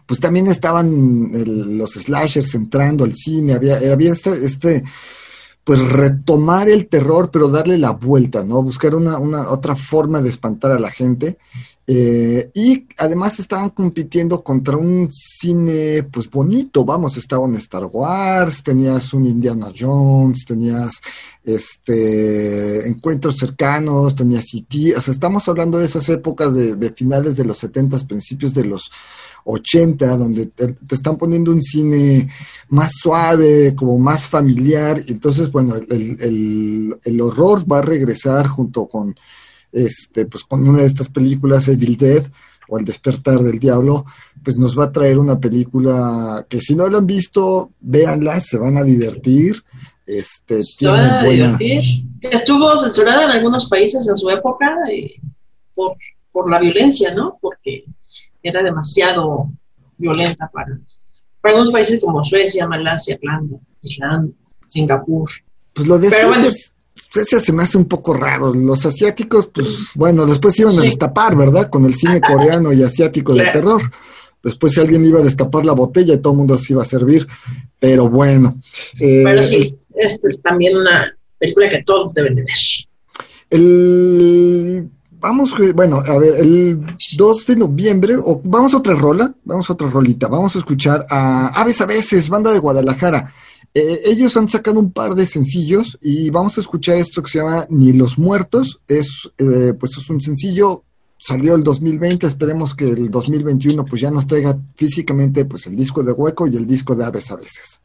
pues 0.05 0.19
también 0.19 0.47
estaban 0.47 1.31
los 1.77 1.93
slashers 1.93 2.55
entrando 2.55 3.05
al 3.05 3.13
cine, 3.15 3.53
había, 3.53 3.77
había 3.91 4.11
este, 4.11 4.31
este, 4.45 4.83
pues 5.63 5.79
retomar 5.87 6.67
el 6.67 6.87
terror, 6.87 7.29
pero 7.31 7.47
darle 7.47 7.77
la 7.77 7.91
vuelta, 7.91 8.43
¿no? 8.43 8.61
Buscar 8.63 8.95
una, 8.95 9.17
una 9.19 9.49
otra 9.49 9.75
forma 9.75 10.21
de 10.21 10.29
espantar 10.29 10.71
a 10.71 10.79
la 10.79 10.89
gente. 10.89 11.37
Eh, 11.91 12.51
y 12.53 12.85
además 12.99 13.39
estaban 13.39 13.71
compitiendo 13.71 14.43
contra 14.43 14.77
un 14.77 15.07
cine, 15.11 16.03
pues 16.03 16.29
bonito, 16.29 16.85
vamos, 16.85 17.17
estaba 17.17 17.47
en 17.47 17.55
Star 17.55 17.85
Wars, 17.91 18.61
tenías 18.61 19.11
un 19.11 19.25
Indiana 19.25 19.71
Jones, 19.75 20.45
tenías 20.45 21.01
este 21.43 22.87
encuentros 22.87 23.37
cercanos, 23.37 24.13
tenías 24.13 24.53
E.T., 24.53 24.97
o 24.97 25.01
sea, 25.01 25.11
estamos 25.11 25.49
hablando 25.49 25.79
de 25.79 25.87
esas 25.87 26.07
épocas 26.09 26.53
de, 26.53 26.91
finales 26.91 27.37
de 27.37 27.45
los 27.45 27.57
70, 27.57 28.05
principios 28.05 28.53
de 28.53 28.65
los 28.65 28.91
80, 29.45 30.15
donde 30.15 30.45
te, 30.45 30.75
están 30.91 31.17
poniendo 31.17 31.51
un 31.51 31.61
cine 31.63 32.29
más 32.67 32.91
suave, 33.01 33.73
como 33.73 33.97
más 33.97 34.27
familiar. 34.27 35.01
Entonces, 35.07 35.51
bueno, 35.51 35.75
el, 35.75 37.21
horror 37.21 37.65
va 37.71 37.79
a 37.79 37.81
regresar 37.81 38.45
junto 38.45 38.85
con, 38.85 39.15
este, 39.71 40.25
pues, 40.25 40.43
con 40.43 40.67
una 40.67 40.79
de 40.79 40.87
estas 40.87 41.09
películas, 41.09 41.67
Evil 41.67 41.97
Dead 41.97 42.23
o 42.69 42.77
El 42.77 42.85
despertar 42.85 43.39
del 43.39 43.59
diablo, 43.59 44.05
pues 44.43 44.57
nos 44.57 44.77
va 44.77 44.85
a 44.85 44.91
traer 44.91 45.17
una 45.17 45.39
película 45.39 46.45
que 46.47 46.61
si 46.61 46.75
no 46.75 46.87
la 46.87 46.99
han 46.99 47.07
visto, 47.07 47.71
véanla, 47.79 48.39
se 48.41 48.57
van 48.57 48.77
a 48.77 48.83
divertir. 48.83 49.63
Este, 50.05 50.61
se 50.63 50.87
van 50.87 51.13
a 51.13 51.23
divertir. 51.23 51.81
Estuvo 52.21 52.77
censurada 52.77 53.25
en 53.25 53.31
algunos 53.31 53.67
países 53.67 54.07
en 54.07 54.15
su 54.15 54.29
época 54.29 54.67
eh, 54.91 55.19
por, 55.73 55.95
por 56.31 56.49
la 56.49 56.59
violencia, 56.59 57.13
¿no? 57.13 57.37
Porque 57.41 57.85
era 58.41 58.63
demasiado 58.63 59.51
violenta 59.97 60.49
para, 60.53 60.79
para 61.41 61.53
algunos 61.53 61.71
países 61.71 61.99
como 61.99 62.23
Suecia, 62.23 62.67
Malasia, 62.67 63.19
Islanda, 63.81 64.27
Singapur. 64.65 65.29
Pues 65.73 65.87
lo 65.87 65.97
de 65.97 66.09
Suecia, 66.09 66.51
se 67.11 67.53
me 67.53 67.63
hace 67.63 67.77
un 67.77 67.85
poco 67.85 68.13
raro. 68.13 68.53
Los 68.53 68.85
asiáticos, 68.85 69.47
pues 69.47 69.89
bueno, 69.95 70.25
después 70.25 70.59
iban 70.59 70.77
a 70.77 70.81
destapar, 70.81 71.35
¿verdad? 71.35 71.69
Con 71.69 71.85
el 71.85 71.93
cine 71.93 72.21
coreano 72.21 72.73
y 72.73 72.83
asiático 72.83 73.33
de 73.33 73.47
terror. 73.51 73.81
Después 74.43 74.73
si 74.73 74.79
alguien 74.79 75.03
iba 75.03 75.19
a 75.19 75.23
destapar 75.23 75.65
la 75.65 75.73
botella 75.73 76.13
y 76.13 76.17
todo 76.19 76.33
el 76.33 76.37
mundo 76.37 76.57
se 76.57 76.73
iba 76.73 76.81
a 76.81 76.85
servir, 76.85 77.27
pero 77.79 78.09
bueno. 78.09 78.61
Eh, 78.99 79.21
pero 79.23 79.43
sí, 79.43 79.77
esta 79.95 80.29
es 80.29 80.41
también 80.41 80.77
una 80.77 81.13
película 81.37 81.67
que 81.69 81.83
todos 81.83 82.13
deben 82.13 82.35
de 82.35 82.43
ver. 82.43 82.55
El 83.49 84.89
vamos, 85.19 85.53
bueno, 85.73 86.01
a 86.05 86.17
ver, 86.17 86.35
el 86.35 86.79
2 87.17 87.45
de 87.45 87.55
noviembre, 87.57 88.15
o 88.17 88.41
vamos 88.43 88.73
a 88.73 88.77
otra 88.77 88.95
rola, 88.95 89.33
vamos 89.43 89.69
a 89.69 89.73
otra 89.73 89.87
rolita, 89.87 90.27
vamos 90.27 90.55
a 90.55 90.59
escuchar 90.59 91.05
a 91.09 91.47
Aves 91.59 91.81
a 91.81 91.85
veces, 91.85 92.29
banda 92.29 92.51
de 92.51 92.59
Guadalajara. 92.59 93.33
Eh, 93.73 94.01
ellos 94.05 94.35
han 94.37 94.49
sacado 94.49 94.79
un 94.79 94.91
par 94.91 95.15
de 95.15 95.25
sencillos 95.25 95.97
y 96.01 96.29
vamos 96.29 96.57
a 96.57 96.61
escuchar 96.61 96.97
esto 96.97 97.21
que 97.21 97.29
se 97.29 97.39
llama 97.39 97.67
Ni 97.69 97.93
los 97.93 98.17
Muertos. 98.17 98.81
Es, 98.87 99.29
eh, 99.37 99.73
pues 99.79 99.97
es 99.97 100.09
un 100.09 100.19
sencillo, 100.19 100.83
salió 101.17 101.55
el 101.55 101.63
2020, 101.63 102.25
esperemos 102.25 102.73
que 102.73 102.89
el 102.89 103.09
2021 103.09 103.85
pues 103.85 104.01
ya 104.01 104.11
nos 104.11 104.25
traiga 104.25 104.57
físicamente 104.75 105.45
pues 105.45 105.67
el 105.67 105.75
disco 105.75 106.03
de 106.03 106.11
Hueco 106.11 106.47
y 106.47 106.55
el 106.55 106.65
disco 106.65 106.95
de 106.95 107.05
Aves 107.05 107.31
a 107.31 107.35
veces. 107.35 107.81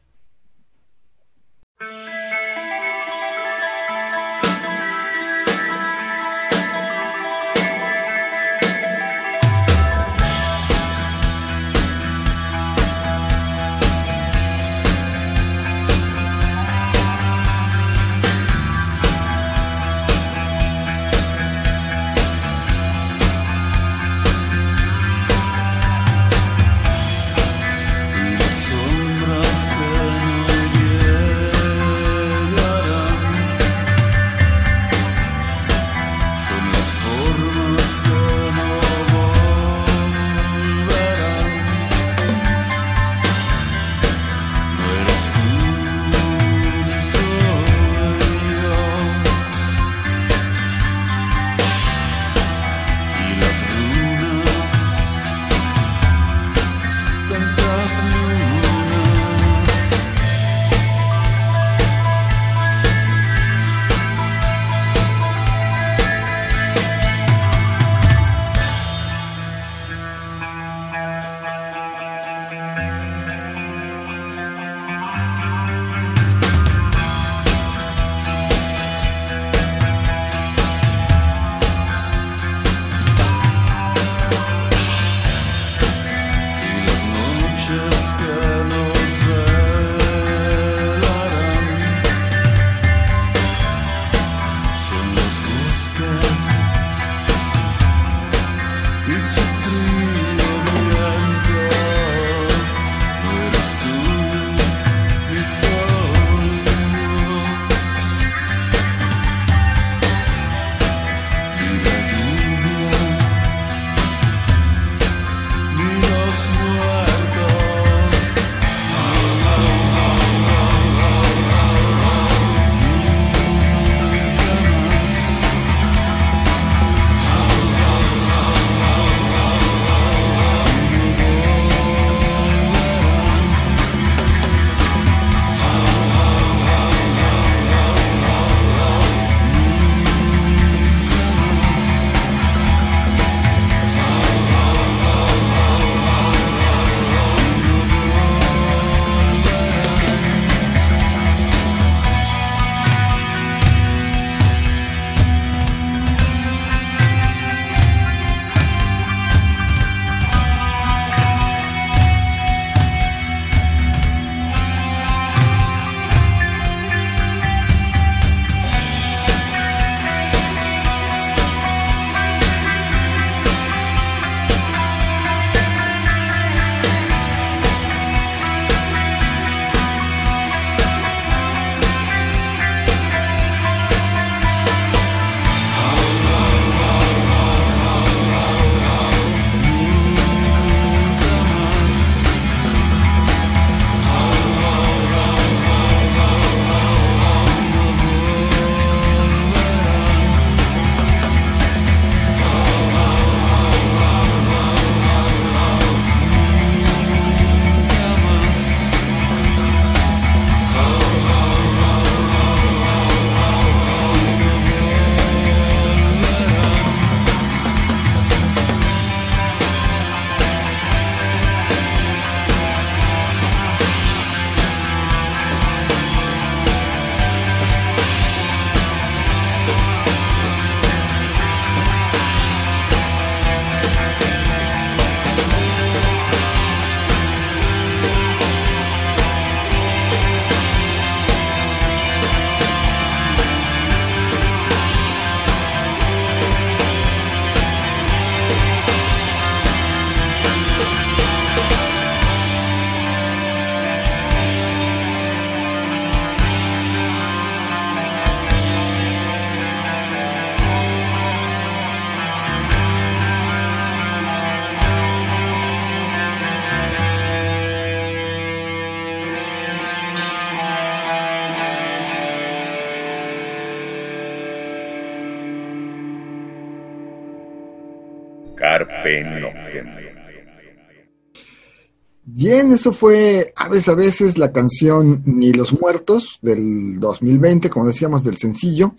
Bien, 282.47 282.71
eso 282.71 282.91
fue 282.91 283.53
Aves 283.55 283.87
a 283.87 283.95
veces 283.95 284.37
la 284.37 284.51
canción 284.51 285.23
Ni 285.25 285.51
los 285.51 285.73
Muertos 285.73 286.37
del 286.43 286.99
2020, 286.99 287.71
como 287.71 287.87
decíamos, 287.87 288.23
del 288.23 288.37
sencillo. 288.37 288.93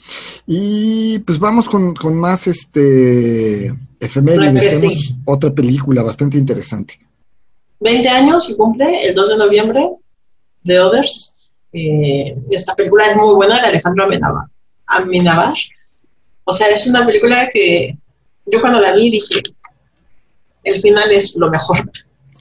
Y 0.49 1.21
pues 1.21 1.39
vamos 1.39 1.69
con, 1.69 1.95
más 2.17 2.49
este 2.49 3.73
efemérides. 4.01 4.69
Tenemos 4.69 5.15
otra 5.27 5.55
película 5.55 6.03
bastante 6.03 6.39
interesante. 6.39 6.99
20 7.79 8.09
años 8.09 8.51
y 8.51 8.57
cumple 8.57 9.07
el 9.07 9.15
2 9.15 9.29
de 9.29 9.39
noviembre 9.39 9.91
de 10.65 10.81
Others. 10.81 11.37
Eh, 11.73 12.37
esta 12.51 12.75
película 12.75 13.07
es 13.07 13.17
muy 13.17 13.33
buena 13.33 13.61
de 13.61 13.69
Alejandro 13.69 14.09
Amenábar. 14.87 15.55
O 16.43 16.53
sea, 16.53 16.67
es 16.67 16.85
una 16.89 17.07
película 17.07 17.49
que 17.53 17.97
yo 18.47 18.61
cuando 18.61 18.81
la 18.81 18.93
vi 18.93 19.09
dije, 19.09 19.41
el 20.65 20.81
final 20.81 21.13
es 21.13 21.37
lo 21.37 21.49
mejor. 21.49 21.89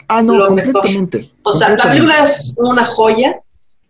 Ah, 0.07 0.21
no, 0.21 0.47
completamente. 0.47 1.31
O 1.43 1.51
sea, 1.51 1.69
la 1.69 1.83
película 1.83 2.23
es 2.23 2.55
una 2.57 2.85
joya, 2.85 3.39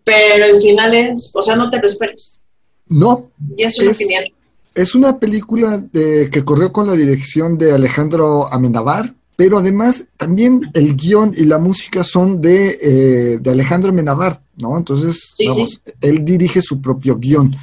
pero 0.04 0.46
en 0.46 0.62
final 0.62 0.94
es, 0.94 1.32
o 1.36 1.42
sea, 1.42 1.56
no 1.56 1.70
te 1.70 1.78
lo 1.78 1.88
esperes. 1.88 2.44
No. 2.88 3.30
Y 3.58 3.64
eso 3.64 3.82
es, 3.84 3.98
genial. 3.98 4.32
Es 4.74 4.96
una 4.96 5.20
película 5.20 5.78
de, 5.92 6.30
que 6.30 6.44
corrió 6.44 6.72
con 6.72 6.88
la 6.88 6.94
dirección 6.94 7.58
de 7.58 7.74
Alejandro 7.74 8.52
Amenabar, 8.52 9.14
pero 9.36 9.58
además 9.58 10.06
también 10.18 10.62
el 10.74 10.96
guion 10.96 11.34
y 11.36 11.46
la 11.46 11.58
música 11.58 12.04
son 12.04 12.42
de, 12.42 12.78
eh, 12.82 13.38
de 13.40 13.52
Alejandro 13.52 13.92
Amenabar, 13.92 14.42
¿no? 14.58 14.78
Entonces, 14.78 15.34
vamos, 15.48 15.82
él 16.02 16.24
dirige 16.24 16.62
su 16.62 16.82
propio 16.82 17.18
guion. 17.18 17.56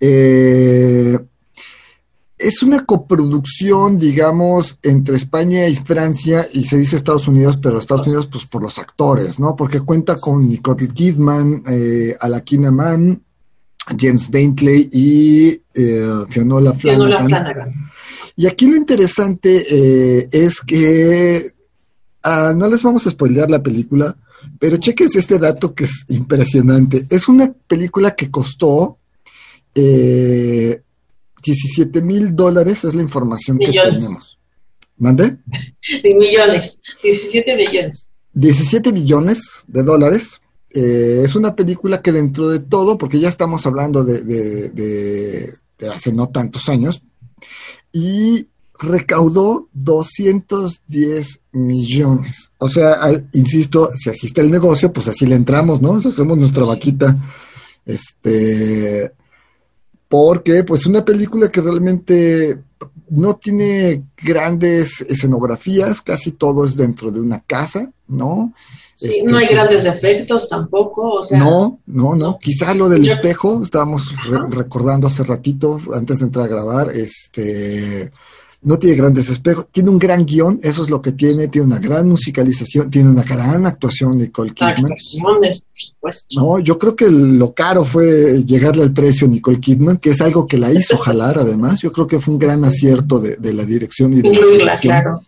Eh, 0.00 1.18
es 2.38 2.62
una 2.62 2.84
coproducción, 2.84 3.98
digamos, 3.98 4.78
entre 4.82 5.16
España 5.16 5.66
y 5.68 5.74
Francia, 5.76 6.46
y 6.52 6.64
se 6.64 6.76
dice 6.76 6.96
Estados 6.96 7.28
Unidos, 7.28 7.58
pero 7.62 7.78
Estados 7.78 8.06
Unidos, 8.06 8.28
pues 8.30 8.46
por 8.46 8.62
los 8.62 8.78
actores, 8.78 9.38
¿no? 9.40 9.56
Porque 9.56 9.80
cuenta 9.80 10.16
con 10.16 10.42
Nicole 10.42 10.88
Kidman, 10.88 11.62
eh, 11.68 12.16
Alakina 12.20 12.70
Mann, 12.70 13.22
James 13.98 14.30
Bentley 14.30 14.90
y 14.92 15.48
eh, 15.74 16.24
Fionnuala 16.28 16.74
Flanagan. 16.74 17.72
Y 18.34 18.46
aquí 18.46 18.68
lo 18.68 18.76
interesante 18.76 19.64
eh, 19.70 20.28
es 20.30 20.60
que 20.60 21.52
ah, 22.22 22.52
no 22.54 22.66
les 22.68 22.82
vamos 22.82 23.06
a 23.06 23.10
spoilear 23.10 23.50
la 23.50 23.62
película, 23.62 24.14
pero 24.58 24.76
chequense 24.76 25.18
este 25.18 25.38
dato 25.38 25.74
que 25.74 25.84
es 25.84 26.04
impresionante. 26.08 27.06
Es 27.08 27.28
una 27.28 27.50
película 27.66 28.14
que 28.14 28.30
costó 28.30 28.98
eh, 29.74 30.82
17 31.42 32.02
mil 32.02 32.34
dólares 32.34 32.84
es 32.84 32.94
la 32.94 33.02
información 33.02 33.58
que 33.58 33.72
tenemos. 33.72 34.38
¿Mande? 34.98 35.36
millones, 36.02 36.80
17 37.02 37.56
millones. 37.56 38.10
17 38.32 38.92
millones 38.92 39.64
de 39.66 39.82
dólares. 39.82 40.40
Eh, 40.74 41.22
es 41.24 41.34
una 41.34 41.54
película 41.54 42.02
que 42.02 42.12
dentro 42.12 42.48
de 42.48 42.60
todo, 42.60 42.98
porque 42.98 43.18
ya 43.18 43.28
estamos 43.28 43.66
hablando 43.66 44.04
de, 44.04 45.52
hace 45.90 46.12
no 46.12 46.28
tantos 46.28 46.68
años, 46.68 47.02
y 47.92 48.48
recaudó 48.78 49.68
210 49.72 51.40
millones. 51.52 52.52
O 52.58 52.68
sea, 52.68 52.98
insisto, 53.32 53.90
si 53.94 54.10
asiste 54.10 54.40
el 54.40 54.50
negocio, 54.50 54.92
pues 54.92 55.08
así 55.08 55.26
le 55.26 55.34
entramos, 55.34 55.80
¿no? 55.80 55.96
Hacemos 55.96 56.36
nuestra 56.36 56.64
vaquita. 56.64 57.16
Este, 57.86 59.12
porque 60.08 60.64
pues 60.64 60.86
una 60.86 61.04
película 61.04 61.50
que 61.50 61.60
realmente 61.60 62.58
no 63.08 63.36
tiene 63.36 64.04
grandes 64.16 65.00
escenografías, 65.02 66.00
casi 66.02 66.32
todo 66.32 66.64
es 66.64 66.76
dentro 66.76 67.10
de 67.10 67.20
una 67.20 67.40
casa, 67.40 67.90
¿no? 68.08 68.52
Sí, 68.94 69.22
no 69.26 69.36
hay 69.36 69.44
este, 69.44 69.54
grandes 69.54 69.84
efectos 69.84 70.48
tampoco, 70.48 71.16
o 71.16 71.22
sea, 71.22 71.38
No, 71.38 71.80
no, 71.86 72.14
no, 72.14 72.38
quizá 72.38 72.74
lo 72.74 72.88
del 72.88 73.06
espejo, 73.06 73.62
estábamos 73.62 74.10
recordando 74.50 75.06
hace 75.06 75.22
ratito, 75.22 75.78
antes 75.94 76.18
de 76.18 76.24
entrar 76.24 76.46
a 76.46 76.48
grabar, 76.48 76.90
este 76.90 78.10
no 78.62 78.78
tiene 78.78 78.96
grandes 78.96 79.28
espejos, 79.28 79.68
tiene 79.70 79.90
un 79.90 79.98
gran 79.98 80.24
guion, 80.24 80.58
eso 80.62 80.82
es 80.82 80.90
lo 80.90 81.00
que 81.00 81.12
tiene, 81.12 81.48
tiene 81.48 81.66
una 81.66 81.78
gran 81.78 82.08
musicalización, 82.08 82.90
tiene 82.90 83.10
una 83.10 83.22
gran 83.22 83.66
actuación 83.66 84.18
de 84.18 84.26
Nicole 84.26 84.52
Kidman. 84.52 84.92
No, 86.34 86.58
yo 86.58 86.78
creo 86.78 86.96
que 86.96 87.08
lo 87.08 87.54
caro 87.54 87.84
fue 87.84 88.42
llegarle 88.44 88.82
al 88.82 88.92
precio 88.92 89.26
a 89.26 89.30
Nicole 89.30 89.60
Kidman, 89.60 89.98
que 89.98 90.10
es 90.10 90.20
algo 90.20 90.46
que 90.46 90.58
la 90.58 90.72
hizo 90.72 90.96
jalar 90.96 91.38
además, 91.38 91.80
yo 91.80 91.92
creo 91.92 92.06
que 92.06 92.20
fue 92.20 92.34
un 92.34 92.40
gran 92.40 92.64
acierto 92.64 93.20
de, 93.20 93.52
la 93.52 93.64
dirección 93.64 94.12
y 94.12 94.22
de 94.22 94.28
Incluirla, 94.28 94.76
claro. 94.76 95.22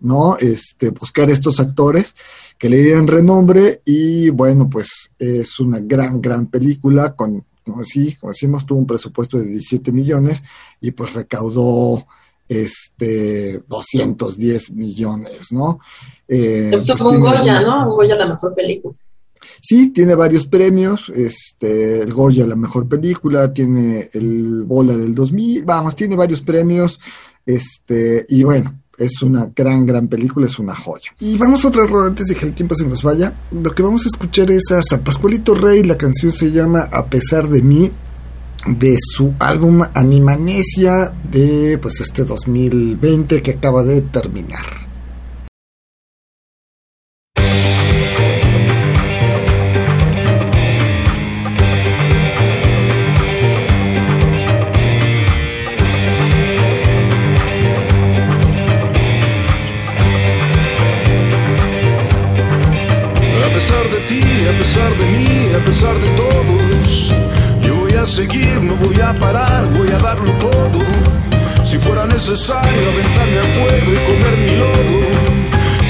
¿no? 0.00 0.36
Este, 0.38 0.90
buscar 0.90 1.30
estos 1.30 1.60
actores 1.60 2.14
que 2.58 2.68
le 2.68 2.82
dieran 2.82 3.06
renombre 3.06 3.80
y 3.84 4.30
bueno, 4.30 4.68
pues 4.68 5.10
es 5.18 5.58
una 5.60 5.80
gran, 5.80 6.20
gran 6.20 6.46
película 6.46 7.14
con, 7.14 7.44
como, 7.64 7.80
así, 7.80 8.14
como 8.16 8.32
decimos, 8.32 8.66
tuvo 8.66 8.78
un 8.78 8.86
presupuesto 8.86 9.38
de 9.38 9.46
17 9.46 9.90
millones 9.92 10.42
y 10.80 10.90
pues 10.90 11.14
recaudó 11.14 12.06
este 12.48 13.62
210 13.66 14.70
millones, 14.72 15.52
¿no? 15.52 15.80
Eh, 16.28 16.70
pues 16.72 17.00
un 17.00 17.20
Goya, 17.20 17.62
¿no? 17.62 17.88
Un 17.88 17.94
Goya 17.94 18.16
la 18.16 18.26
mejor 18.26 18.54
película. 18.54 18.94
Sí, 19.60 19.90
tiene 19.90 20.14
varios 20.14 20.46
premios, 20.46 21.10
este, 21.10 22.00
el 22.00 22.12
Goya 22.12 22.46
la 22.46 22.56
mejor 22.56 22.88
película, 22.88 23.52
tiene 23.52 24.08
el 24.12 24.62
Bola 24.62 24.96
del 24.96 25.14
2000, 25.14 25.64
vamos, 25.64 25.96
tiene 25.96 26.16
varios 26.16 26.40
premios, 26.40 26.98
este, 27.44 28.24
y 28.28 28.42
bueno, 28.42 28.80
es 28.98 29.22
una 29.22 29.50
gran, 29.54 29.86
gran 29.86 30.08
película, 30.08 30.46
es 30.46 30.58
una 30.58 30.74
joya. 30.74 31.10
Y 31.20 31.36
vamos 31.36 31.64
a 31.64 31.68
otra 31.68 31.86
rueda 31.86 32.06
antes 32.08 32.26
de 32.26 32.34
que 32.34 32.46
el 32.46 32.54
tiempo 32.54 32.74
se 32.74 32.86
nos 32.86 33.02
vaya. 33.02 33.32
Lo 33.50 33.70
que 33.72 33.82
vamos 33.82 34.04
a 34.04 34.08
escuchar 34.08 34.50
es 34.50 34.70
a 34.70 34.82
San 34.82 35.00
Pascualito 35.00 35.54
Rey, 35.54 35.82
la 35.82 35.96
canción 35.96 36.32
se 36.32 36.52
llama 36.52 36.88
A 36.92 37.06
pesar 37.06 37.48
de 37.48 37.62
mí, 37.62 37.90
de 38.66 38.96
su 38.98 39.34
álbum 39.38 39.82
Animanesia 39.94 41.12
de 41.30 41.78
pues 41.80 42.00
este 42.00 42.24
2020 42.24 43.42
que 43.42 43.52
acaba 43.52 43.82
de 43.82 44.00
terminar. 44.02 44.83
A 69.04 69.12
parar, 69.12 69.66
voy 69.76 69.88
a 69.88 69.98
darlo 69.98 70.32
todo. 70.32 70.80
Si 71.62 71.78
fuera 71.78 72.06
necesario 72.06 72.82
aventarme 72.92 73.38
al 73.38 73.50
fuego 73.56 73.92
y 73.92 74.00
comer 74.08 74.36
mi 74.46 74.56
lodo. 74.56 75.00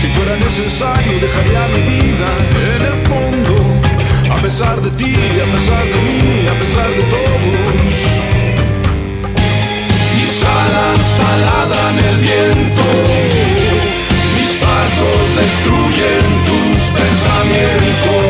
Si 0.00 0.06
fuera 0.08 0.36
necesario 0.36 1.20
dejaría 1.20 1.68
mi 1.74 1.82
vida 1.92 2.28
en 2.74 2.82
el 2.90 2.98
fondo. 3.08 3.54
A 4.34 4.36
pesar 4.42 4.76
de 4.80 4.90
ti, 5.00 5.12
a 5.44 5.48
pesar 5.54 5.84
de 5.92 5.98
mí, 6.08 6.48
a 6.48 6.54
pesar 6.60 6.90
de 6.98 7.02
todos. 7.14 8.02
Mis 10.16 10.36
alas 10.62 11.02
taladran 11.20 11.96
el 12.10 12.16
viento. 12.28 12.86
Mis 14.36 14.52
pasos 14.64 15.20
destruyen 15.38 16.24
tus 16.48 16.80
pensamientos. 16.98 18.23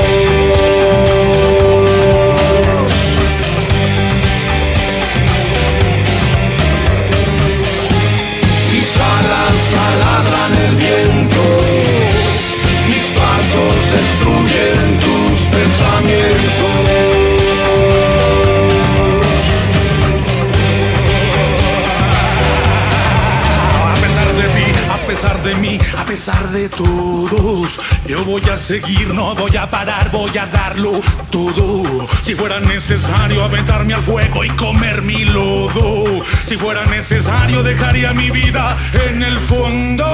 De 26.55 26.69
todos, 26.69 27.81
yo 28.07 28.25
voy 28.25 28.43
a 28.49 28.57
seguir, 28.57 29.13
no 29.13 29.35
voy 29.35 29.57
a 29.57 29.69
parar, 29.69 30.11
voy 30.13 30.39
a 30.39 30.47
darlo 30.47 31.01
todo. 31.31 32.07
Si 32.23 32.35
fuera 32.35 32.61
necesario 32.61 33.43
aventarme 33.43 33.93
al 33.95 34.03
fuego 34.03 34.45
y 34.45 34.49
comer 34.51 35.03
mi 35.03 35.25
lodo, 35.25 36.23
si 36.47 36.57
fuera 36.57 36.85
necesario 36.87 37.63
dejaría 37.63 38.13
mi 38.13 38.31
vida 38.31 38.77
en 39.09 39.23
el 39.23 39.37
fondo 39.41 40.05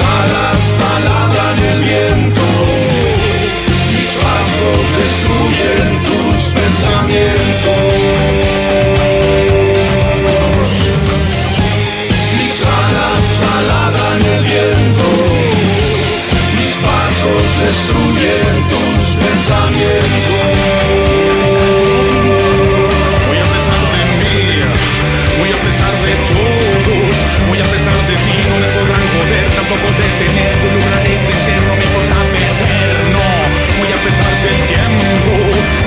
alas 0.00 0.60
taladran 0.78 1.58
el 1.58 1.80
viento, 1.80 2.46
mis 3.92 4.10
pasos 4.22 4.80
destruyen 4.98 5.88
tus 6.06 6.42
pensamientos. 6.54 8.49
destruyen 17.70 18.42
tus 18.72 19.02
pensamientos. 19.24 20.40
Voy 23.28 23.38
a 23.38 23.48
pesar 23.54 23.80
de 23.94 24.02
mí, 24.20 24.38
voy 25.38 25.50
a 25.56 25.60
pesar 25.66 25.94
de 26.06 26.14
todos, 26.34 27.14
voy 27.48 27.60
a 27.60 27.68
pesar 27.74 27.98
de 28.10 28.14
ti, 28.24 28.34
no 28.50 28.56
me 28.62 28.70
podrán 28.76 29.06
poder 29.18 29.44
tampoco 29.58 29.86
detenerte, 30.02 30.66
lograré 30.76 31.14
crecer, 31.26 31.60
no 31.68 31.74
me 31.80 31.86
podrá 31.94 32.18
perder, 32.34 32.96
no. 33.14 33.28
Voy 33.78 33.90
a 33.96 34.00
pesar 34.06 34.32
del 34.44 34.58
tiempo, 34.72 35.32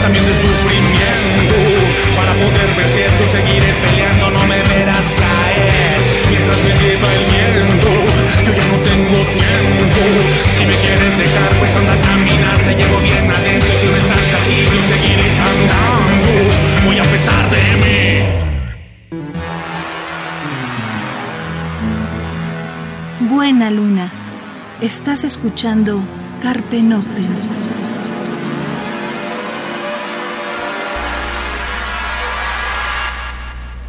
también 0.01 0.23
del 0.25 0.37
sufrimiento. 0.39 0.72
Estás 24.79 25.25
escuchando 25.25 25.99
Carpe 26.41 26.81
Noctem. 26.81 27.27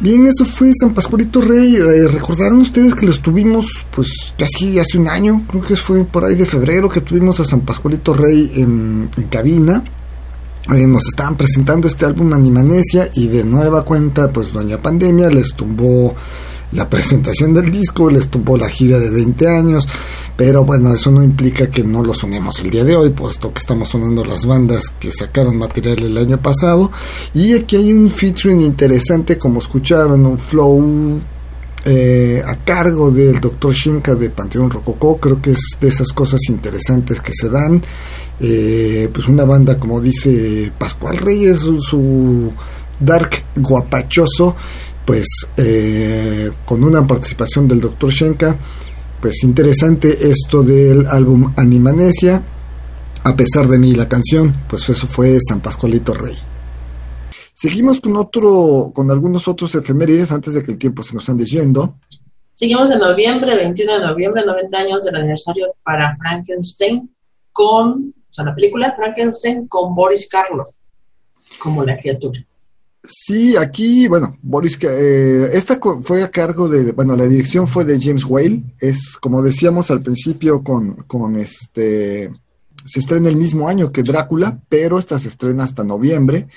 Bien, 0.01 0.27
eso 0.27 0.43
fue 0.43 0.73
San 0.77 0.93
Pascualito 0.93 1.39
Rey. 1.39 1.77
Eh, 1.77 2.09
recordaron 2.09 2.59
ustedes 2.59 2.95
que 2.95 3.05
lo 3.05 3.13
estuvimos, 3.13 3.85
pues, 3.95 4.33
casi 4.37 4.77
hace 4.77 4.97
un 4.97 5.07
año, 5.07 5.41
creo 5.47 5.61
que 5.61 5.77
fue 5.77 6.03
por 6.03 6.25
ahí 6.25 6.35
de 6.35 6.45
febrero 6.45 6.89
que 6.89 6.99
tuvimos 6.99 7.39
a 7.39 7.45
San 7.45 7.61
Pascualito 7.61 8.13
Rey 8.13 8.51
en, 8.55 9.09
cabina. 9.29 9.81
Eh, 10.75 10.85
nos 10.85 11.07
estaban 11.07 11.37
presentando 11.37 11.87
este 11.87 12.05
álbum 12.05 12.33
Animanesia 12.33 13.09
y 13.13 13.29
de 13.29 13.45
nueva 13.45 13.85
cuenta, 13.85 14.33
pues, 14.33 14.51
Doña 14.51 14.81
Pandemia 14.81 15.29
les 15.29 15.53
tumbó 15.53 16.13
la 16.75 16.89
presentación 16.89 17.53
del 17.53 17.71
disco, 17.71 18.09
les 18.09 18.27
tumbó 18.27 18.57
la 18.57 18.67
gira 18.67 18.99
de 18.99 19.09
20 19.09 19.47
años, 19.47 19.87
pero 20.35 20.65
bueno, 20.65 20.93
eso 20.93 21.09
no 21.11 21.23
implica 21.23 21.67
que 21.71 21.83
no 21.83 22.03
lo 22.03 22.13
sonemos 22.13 22.59
el 22.59 22.69
día 22.69 22.83
de 22.83 22.95
hoy, 22.95 23.09
puesto 23.09 23.53
que 23.53 23.59
estamos 23.59 23.89
sonando 23.89 24.25
las 24.25 24.45
bandas 24.45 24.93
que 24.99 25.11
sacaron 25.11 25.57
material 25.57 25.99
el 25.99 26.17
año 26.17 26.37
pasado. 26.41 26.91
Y 27.33 27.53
aquí 27.53 27.77
hay 27.77 27.93
un 27.93 28.09
featuring 28.09 28.61
interesante, 28.61 29.37
como 29.37 29.59
escucharon, 29.59 30.25
un 30.25 30.37
flow 30.37 31.21
eh, 31.85 32.41
a 32.45 32.55
cargo 32.57 33.11
del 33.11 33.39
Dr. 33.39 33.73
Shinka 33.73 34.15
de 34.15 34.29
Panteón 34.29 34.69
Rococó. 34.69 35.17
Creo 35.17 35.41
que 35.41 35.51
es 35.51 35.77
de 35.79 35.87
esas 35.87 36.11
cosas 36.11 36.41
interesantes 36.49 37.21
que 37.21 37.31
se 37.33 37.49
dan. 37.49 37.81
Eh, 38.39 39.09
pues 39.13 39.27
una 39.29 39.45
banda, 39.45 39.79
como 39.79 40.01
dice 40.01 40.71
Pascual 40.77 41.17
Reyes, 41.17 41.59
su 41.59 42.51
dark 42.99 43.43
guapachoso, 43.55 44.55
pues 45.05 45.27
eh, 45.57 46.51
con 46.65 46.83
una 46.83 47.05
participación 47.05 47.67
del 47.67 47.81
Dr. 47.81 48.11
Shenka 48.11 48.57
pues 49.25 49.43
interesante 49.43 50.29
esto 50.29 50.61
del 50.61 51.07
álbum 51.07 51.51
Animanesia, 51.57 52.43
a 53.23 53.35
pesar 53.35 53.67
de 53.67 53.79
mí 53.79 53.95
la 53.95 54.07
canción, 54.07 54.53
pues 54.69 54.87
eso 54.87 55.07
fue 55.07 55.39
San 55.39 55.61
Pascualito 55.61 56.13
Rey. 56.13 56.35
Seguimos 57.51 57.99
con 57.99 58.17
otro, 58.17 58.91
con 58.93 59.09
algunos 59.09 59.47
otros 59.47 59.73
efemérides 59.73 60.31
antes 60.31 60.53
de 60.53 60.61
que 60.61 60.73
el 60.73 60.77
tiempo 60.77 61.01
se 61.01 61.15
nos 61.15 61.27
ande 61.27 61.43
yendo. 61.45 61.97
Seguimos 62.53 62.91
en 62.91 62.99
noviembre, 62.99 63.55
21 63.55 63.93
de 63.93 64.05
noviembre, 64.05 64.45
90 64.45 64.77
años 64.77 65.03
del 65.05 65.15
aniversario 65.15 65.73
para 65.83 66.15
Frankenstein 66.17 67.09
con, 67.51 68.13
o 68.29 68.33
sea, 68.33 68.45
la 68.45 68.53
película 68.53 68.93
Frankenstein 68.95 69.67
con 69.67 69.95
Boris 69.95 70.29
Karloff 70.29 70.69
como 71.57 71.83
la 71.83 71.97
criatura. 71.97 72.45
Sí, 73.07 73.55
aquí, 73.55 74.07
bueno, 74.07 74.37
Boris, 74.41 74.77
eh, 74.81 75.49
esta 75.53 75.79
fue 76.01 76.23
a 76.23 76.31
cargo 76.31 76.67
de, 76.67 76.91
bueno, 76.91 77.15
la 77.15 77.25
dirección 77.25 77.67
fue 77.67 77.85
de 77.85 77.99
James 78.01 78.25
Whale, 78.25 78.63
es 78.79 79.17
como 79.17 79.41
decíamos 79.41 79.91
al 79.91 80.01
principio 80.01 80.63
con, 80.63 81.03
con 81.07 81.35
este, 81.35 82.31
se 82.85 82.99
estrena 82.99 83.29
el 83.29 83.35
mismo 83.35 83.67
año 83.67 83.91
que 83.91 84.03
Drácula, 84.03 84.59
pero 84.69 84.99
esta 84.99 85.19
se 85.19 85.27
estrena 85.27 85.63
hasta 85.63 85.83
noviembre. 85.83 86.47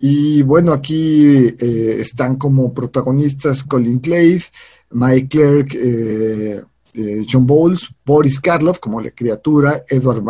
Y 0.00 0.42
bueno, 0.42 0.72
aquí 0.72 1.26
eh, 1.26 1.96
están 1.98 2.36
como 2.36 2.72
protagonistas 2.72 3.64
Colin 3.64 3.98
Clave, 3.98 4.42
Mike 4.90 5.28
Clerk, 5.28 5.74
eh, 5.74 6.62
John 7.30 7.46
Bowles, 7.46 7.88
Boris 8.04 8.40
Karloff 8.40 8.78
como 8.78 9.00
la 9.00 9.10
criatura, 9.10 9.84
Edward 9.88 10.22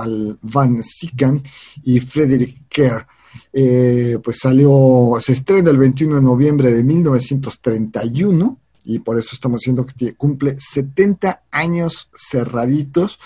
Van 0.42 0.82
Sican 0.82 1.42
y 1.84 2.00
Frederick 2.00 2.66
Kerr. 2.68 3.06
Eh, 3.52 4.18
pues 4.22 4.38
salió, 4.42 5.14
se 5.20 5.32
estrena 5.32 5.70
el 5.70 5.78
21 5.78 6.16
de 6.16 6.22
noviembre 6.22 6.72
de 6.72 6.82
1931 6.82 8.58
y 8.84 9.00
por 9.00 9.18
eso 9.18 9.30
estamos 9.32 9.60
diciendo 9.60 9.86
que 9.86 10.14
cumple 10.14 10.56
70 10.58 11.42
años 11.50 12.08
cerraditos, 12.14 13.18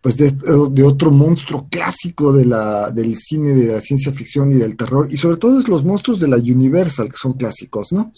pues 0.00 0.16
de, 0.16 0.82
otro 0.84 1.10
monstruo 1.10 1.66
clásico 1.68 2.32
de 2.32 2.44
la, 2.46 2.90
del 2.90 3.16
cine, 3.16 3.50
de 3.50 3.72
la 3.72 3.80
ciencia 3.80 4.12
ficción 4.12 4.52
y 4.52 4.54
del 4.54 4.76
terror, 4.76 5.08
y 5.10 5.16
sobre 5.16 5.36
todo 5.36 5.58
es 5.58 5.68
los 5.68 5.84
monstruos 5.84 6.20
de 6.20 6.28
la 6.28 6.36
Universal, 6.36 7.10
que 7.10 7.16
son 7.16 7.32
clásicos, 7.32 7.92
¿no? 7.92 8.10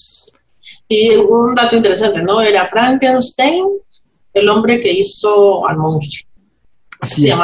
Y 0.86 1.16
un 1.16 1.54
dato 1.54 1.76
interesante, 1.76 2.22
¿no? 2.22 2.42
Era 2.42 2.68
Frankenstein, 2.68 3.64
el 4.34 4.48
hombre 4.50 4.78
que 4.78 4.92
hizo 4.92 5.66
al 5.66 5.78
monstruo. 5.78 6.30
Así 7.00 7.28
es. 7.30 7.38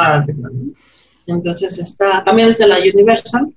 Entonces 1.25 1.77
está, 1.79 2.23
también 2.23 2.49
es 2.49 2.57
de 2.59 2.67
la 2.67 2.77
Universal, 2.77 3.51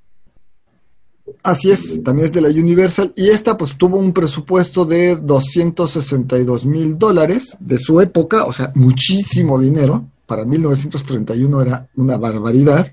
Así 1.42 1.70
es, 1.70 2.02
también 2.02 2.26
es 2.26 2.32
de 2.32 2.40
la 2.40 2.48
Universal 2.48 3.12
y 3.16 3.28
esta 3.28 3.56
pues 3.56 3.76
tuvo 3.76 3.98
un 3.98 4.12
presupuesto 4.12 4.84
de 4.84 5.16
262 5.16 6.66
mil 6.66 6.98
dólares 6.98 7.56
de 7.60 7.78
su 7.78 8.00
época, 8.00 8.44
o 8.44 8.52
sea, 8.52 8.70
muchísimo 8.74 9.58
dinero, 9.58 10.06
para 10.26 10.44
1931 10.44 11.62
era 11.62 11.88
una 11.96 12.16
barbaridad, 12.16 12.86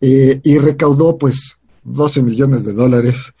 eh, 0.00 0.40
y 0.42 0.58
recaudó 0.58 1.16
pues 1.16 1.56
12 1.84 2.22
millones 2.22 2.64
de 2.64 2.72
dólares, 2.72 3.32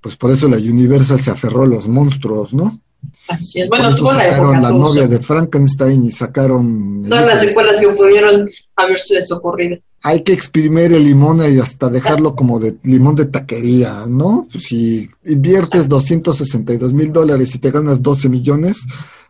pues 0.00 0.16
por 0.16 0.30
eso 0.30 0.48
la 0.48 0.56
Universal 0.56 1.20
se 1.20 1.30
aferró 1.30 1.62
a 1.62 1.66
los 1.66 1.88
monstruos, 1.88 2.52
¿no? 2.52 2.80
Así 3.28 3.60
es. 3.60 3.68
Bueno, 3.68 3.94
tuvo 3.94 4.12
la 4.12 4.24
sacaron 4.24 4.62
la 4.62 4.70
novia 4.70 5.06
de 5.06 5.18
Frankenstein 5.18 6.04
y 6.04 6.10
sacaron... 6.10 7.04
Todas 7.08 7.26
las 7.26 7.40
secuelas 7.40 7.80
que 7.80 7.88
pudieron 7.88 8.48
haberse 8.76 9.14
les 9.14 9.30
ocurrido 9.32 9.78
hay 10.02 10.22
que 10.22 10.32
exprimir 10.32 10.92
el 10.92 11.04
limón 11.04 11.40
y 11.40 11.58
hasta 11.58 11.88
dejarlo 11.88 12.34
como 12.34 12.58
de 12.58 12.76
limón 12.82 13.14
de 13.14 13.26
taquería, 13.26 14.04
¿no? 14.08 14.46
Pues 14.50 14.64
si 14.64 15.08
inviertes 15.24 15.88
262 15.88 16.92
mil 16.92 17.12
dólares 17.12 17.54
y 17.54 17.58
te 17.58 17.70
ganas 17.70 18.02
12 18.02 18.28
millones, 18.28 18.84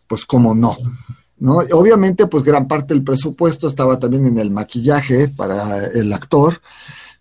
pues 0.09 0.25
como 0.25 0.55
no, 0.55 0.77
¿no? 1.39 1.59
Obviamente, 1.73 2.27
pues 2.27 2.43
gran 2.43 2.69
parte 2.69 2.95
del 2.95 3.05
presupuesto 3.05 3.69
estaba 3.69 3.99
también 3.99 4.27
en 4.27 4.39
el 4.39 4.51
maquillaje 4.51 5.29
para 5.29 5.85
el 5.85 6.13
actor, 6.13 6.61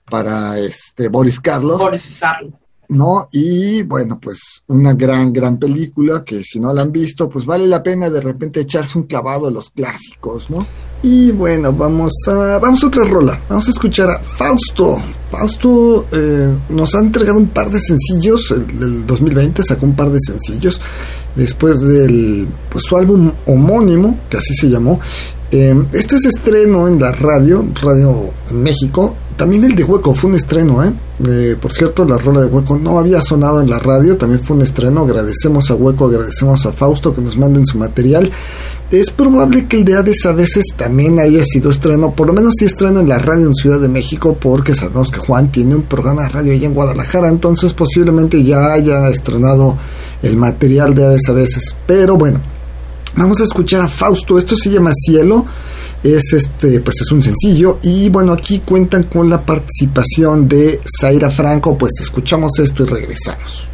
para 0.09 0.57
este 0.57 1.09
Boris 1.09 1.39
Karloff. 1.39 1.79
Boris 1.79 2.15
Karloff. 2.19 2.53
¿No? 2.91 3.29
Y 3.31 3.83
bueno, 3.83 4.19
pues 4.19 4.63
una 4.67 4.93
gran, 4.93 5.31
gran 5.31 5.57
película 5.57 6.23
que 6.25 6.43
si 6.43 6.59
no 6.59 6.73
la 6.73 6.81
han 6.81 6.91
visto, 6.91 7.29
pues 7.29 7.45
vale 7.45 7.65
la 7.65 7.81
pena 7.81 8.09
de 8.09 8.19
repente 8.19 8.59
echarse 8.59 8.97
un 8.97 9.05
clavado 9.05 9.47
a 9.47 9.51
los 9.51 9.69
clásicos, 9.69 10.49
¿no? 10.49 10.67
Y 11.01 11.31
bueno, 11.31 11.71
vamos 11.71 12.13
a, 12.27 12.59
vamos 12.59 12.83
a 12.83 12.87
otra 12.87 13.05
rola, 13.05 13.39
vamos 13.47 13.67
a 13.67 13.71
escuchar 13.71 14.09
a 14.09 14.19
Fausto. 14.19 14.97
Fausto 15.31 16.05
eh, 16.11 16.57
nos 16.69 16.93
ha 16.93 16.99
entregado 16.99 17.37
un 17.37 17.47
par 17.47 17.69
de 17.71 17.79
sencillos, 17.79 18.51
el, 18.51 19.07
2020 19.07 19.63
sacó 19.63 19.85
un 19.85 19.95
par 19.95 20.11
de 20.11 20.19
sencillos 20.19 20.79
después 21.35 21.79
del 21.79 22.45
pues, 22.69 22.83
su 22.83 22.97
álbum 22.97 23.31
homónimo, 23.45 24.19
que 24.29 24.37
así 24.37 24.53
se 24.53 24.69
llamó. 24.69 24.99
Eh, 25.49 25.81
este 25.93 26.17
es 26.17 26.25
estreno 26.25 26.89
en 26.89 26.99
la 26.99 27.13
radio, 27.13 27.65
Radio 27.81 28.31
en 28.49 28.61
México, 28.61 29.15
también 29.37 29.63
el 29.63 29.75
de 29.75 29.83
Hueco 29.83 30.13
fue 30.13 30.29
un 30.29 30.35
estreno, 30.35 30.83
¿eh? 30.83 30.91
¿eh? 31.27 31.55
Por 31.59 31.71
cierto, 31.71 32.05
la 32.05 32.17
rola 32.17 32.41
de 32.41 32.47
Hueco 32.47 32.77
no 32.77 32.97
había 32.97 33.21
sonado 33.21 33.61
en 33.61 33.69
la 33.69 33.79
radio, 33.79 34.17
también 34.17 34.43
fue 34.43 34.55
un 34.55 34.61
estreno. 34.61 35.01
Agradecemos 35.01 35.69
a 35.71 35.75
Hueco, 35.75 36.05
agradecemos 36.05 36.65
a 36.65 36.71
Fausto 36.71 37.13
que 37.13 37.21
nos 37.21 37.37
manden 37.37 37.65
su 37.65 37.77
material. 37.77 38.31
Es 38.91 39.09
probable 39.09 39.67
que 39.67 39.77
el 39.77 39.85
de 39.85 39.95
Aves 39.95 40.25
a 40.25 40.33
veces 40.33 40.65
también 40.75 41.19
haya 41.19 41.43
sido 41.45 41.71
estreno, 41.71 42.11
por 42.11 42.27
lo 42.27 42.33
menos 42.33 42.55
sí 42.57 42.65
estreno 42.65 42.99
en 42.99 43.07
la 43.07 43.19
radio 43.19 43.47
en 43.47 43.53
Ciudad 43.53 43.79
de 43.79 43.87
México, 43.87 44.37
porque 44.39 44.75
sabemos 44.75 45.09
que 45.09 45.19
Juan 45.19 45.51
tiene 45.51 45.75
un 45.75 45.83
programa 45.83 46.23
de 46.23 46.29
radio 46.29 46.53
allá 46.53 46.67
en 46.67 46.73
Guadalajara, 46.73 47.29
entonces 47.29 47.73
posiblemente 47.73 48.43
ya 48.43 48.73
haya 48.73 49.07
estrenado 49.09 49.77
el 50.21 50.35
material 50.35 50.93
de 50.93 51.05
Aves 51.05 51.29
a 51.29 51.33
veces. 51.33 51.75
Pero 51.87 52.17
bueno, 52.17 52.41
vamos 53.15 53.39
a 53.39 53.45
escuchar 53.45 53.81
a 53.81 53.87
Fausto, 53.87 54.37
esto 54.37 54.57
se 54.57 54.69
llama 54.69 54.91
Cielo 54.93 55.45
es 56.03 56.33
este 56.33 56.79
pues 56.79 57.01
es 57.01 57.11
un 57.11 57.21
sencillo. 57.21 57.79
Y 57.83 58.09
bueno 58.09 58.33
aquí 58.33 58.59
cuentan 58.59 59.03
con 59.03 59.29
la 59.29 59.41
participación 59.41 60.47
de 60.47 60.79
Zaira 60.99 61.29
Franco. 61.31 61.77
Pues 61.77 61.93
escuchamos 61.99 62.57
esto 62.59 62.83
y 62.83 62.87
regresamos 62.87 63.69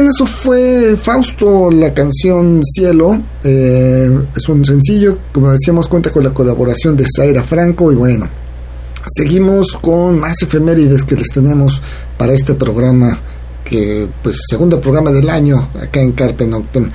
Bien, 0.00 0.08
eso 0.08 0.24
fue 0.24 0.96
Fausto, 0.96 1.70
la 1.70 1.92
canción 1.92 2.62
Cielo. 2.64 3.20
Eh, 3.44 4.10
es 4.34 4.48
un 4.48 4.64
sencillo, 4.64 5.18
como 5.30 5.50
decíamos, 5.50 5.88
cuenta 5.88 6.10
con 6.10 6.24
la 6.24 6.32
colaboración 6.32 6.96
de 6.96 7.04
Zaira 7.14 7.42
Franco. 7.42 7.92
Y 7.92 7.96
bueno, 7.96 8.26
seguimos 9.14 9.76
con 9.78 10.18
más 10.18 10.40
efemérides 10.40 11.04
que 11.04 11.16
les 11.16 11.28
tenemos 11.28 11.82
para 12.16 12.32
este 12.32 12.54
programa, 12.54 13.14
que 13.62 14.08
pues 14.22 14.38
segundo 14.48 14.80
programa 14.80 15.10
del 15.10 15.28
año 15.28 15.68
acá 15.78 16.00
en 16.00 16.12
Carpe 16.12 16.46
Noctem, 16.46 16.90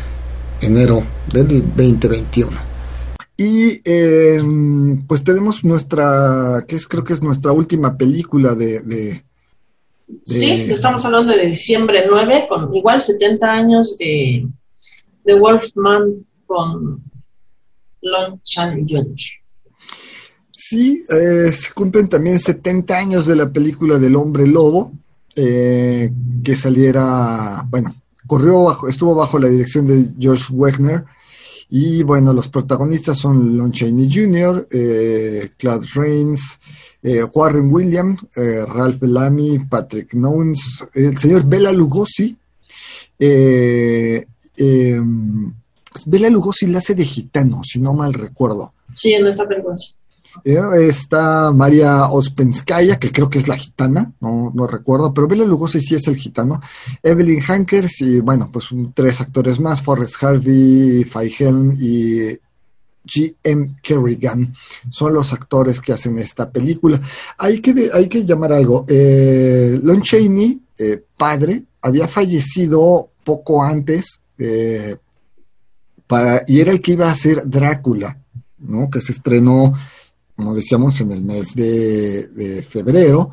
enero 0.62 1.04
del 1.32 1.62
2021. 1.62 2.58
Y 3.38 3.82
eh, 3.86 4.42
pues 5.08 5.24
tenemos 5.24 5.64
nuestra, 5.64 6.66
que 6.68 6.76
es 6.76 6.88
creo 6.88 7.04
que 7.04 7.14
es 7.14 7.22
nuestra 7.22 7.52
última 7.52 7.98
película 7.98 8.56
de 8.56 9.24
Sí, 10.24 10.68
estamos 10.70 11.04
hablando 11.06 11.36
de 11.36 11.48
diciembre 11.48 12.06
9, 12.08 12.46
con 12.48 12.74
igual 12.76 13.02
70 13.02 13.52
años 13.52 13.98
de, 13.98 14.48
de 15.24 15.40
Wolfman 15.40 16.26
con 16.46 17.04
Lon 18.02 18.42
Chan 18.44 18.88
Jr. 18.88 19.16
Sí, 20.56 21.04
eh, 21.10 21.52
se 21.52 21.74
cumplen 21.74 22.08
también 22.08 22.40
70 22.40 22.98
años 22.98 23.26
de 23.26 23.36
la 23.36 23.52
película 23.52 23.98
del 23.98 24.16
hombre 24.16 24.48
lobo, 24.48 24.94
eh, 25.36 26.12
que 26.44 26.56
saliera, 26.56 27.66
bueno, 27.70 27.96
corrió 28.26 28.64
bajo, 28.64 28.88
estuvo 28.88 29.16
bajo 29.16 29.38
la 29.38 29.48
dirección 29.48 29.86
de 29.86 30.12
George 30.20 30.46
Wegner, 30.52 31.06
y 31.70 32.04
bueno, 32.04 32.32
los 32.32 32.48
protagonistas 32.48 33.18
son 33.18 33.58
Lon 33.58 33.72
Chaney 33.72 34.10
Jr., 34.12 34.68
eh, 34.72 35.50
Claude 35.58 35.88
Rains, 35.94 36.60
eh, 37.08 37.24
Warren 37.24 37.72
Williams, 37.72 38.26
eh, 38.36 38.66
Ralph 38.66 39.00
Bellamy, 39.00 39.60
Patrick 39.60 40.16
Nowens, 40.16 40.84
el 40.96 41.16
señor 41.20 41.46
Bela 41.46 41.72
Lugosi. 41.72 42.36
Eh, 43.20 44.26
em, 44.58 45.54
Bela 46.08 46.32
Lugosi 46.32 46.66
la 46.66 46.80
hace 46.80 46.96
de 46.96 47.06
gitano, 47.06 47.62
si 47.64 47.80
no 47.80 47.94
mal 47.94 48.12
recuerdo. 48.12 48.74
Sí, 48.92 49.14
en 49.14 49.28
esta 49.28 49.48
película. 49.48 49.76
está 50.80 51.52
María 51.52 52.06
Ospenskaya, 52.06 52.98
que 52.98 53.12
creo 53.12 53.30
que 53.30 53.38
es 53.38 53.48
la 53.48 53.56
gitana, 53.56 54.12
no, 54.20 54.52
no 54.56 54.66
recuerdo, 54.66 55.14
pero 55.14 55.28
Bela 55.28 55.46
Lugosi 55.46 55.82
sí 55.82 55.94
es 55.94 56.08
el 56.08 56.16
gitano. 56.16 56.60
Evelyn 57.04 57.44
Hankers 57.48 58.02
y, 58.02 58.20
bueno, 58.20 58.50
pues 58.52 58.66
tres 58.96 59.22
actores 59.22 59.60
más, 59.60 59.80
Forrest 59.80 60.16
Harvey, 60.24 61.04
Fay 61.04 61.32
Helm 61.38 61.78
y 61.80 62.36
G.M. 63.06 63.76
Kerrigan 63.82 64.54
son 64.90 65.14
los 65.14 65.34
actores 65.34 65.80
que 65.82 65.94
hacen 65.94 66.18
esta 66.18 66.50
película. 66.50 67.00
Hay 67.38 67.62
que, 67.62 67.90
hay 67.94 68.08
que 68.08 68.26
llamar 68.26 68.54
algo. 68.54 68.86
Eh, 68.88 69.80
Lon 69.82 70.02
Chaney, 70.02 70.62
eh, 70.80 71.04
padre, 71.18 71.64
había 71.82 72.08
fallecido 72.08 73.10
poco 73.24 73.64
antes 73.64 74.22
eh, 74.38 74.96
para, 76.08 76.44
y 76.48 76.60
era 76.60 76.72
el 76.72 76.82
que 76.82 76.94
iba 76.94 77.10
a 77.10 77.16
ser 77.16 77.50
Drácula, 77.50 78.20
¿no? 78.60 78.90
que 78.90 79.02
se 79.02 79.12
estrenó, 79.12 79.74
como 80.36 80.54
decíamos, 80.54 81.00
en 81.02 81.12
el 81.12 81.24
mes 81.24 81.56
de, 81.56 82.66
febrero. 82.68 83.32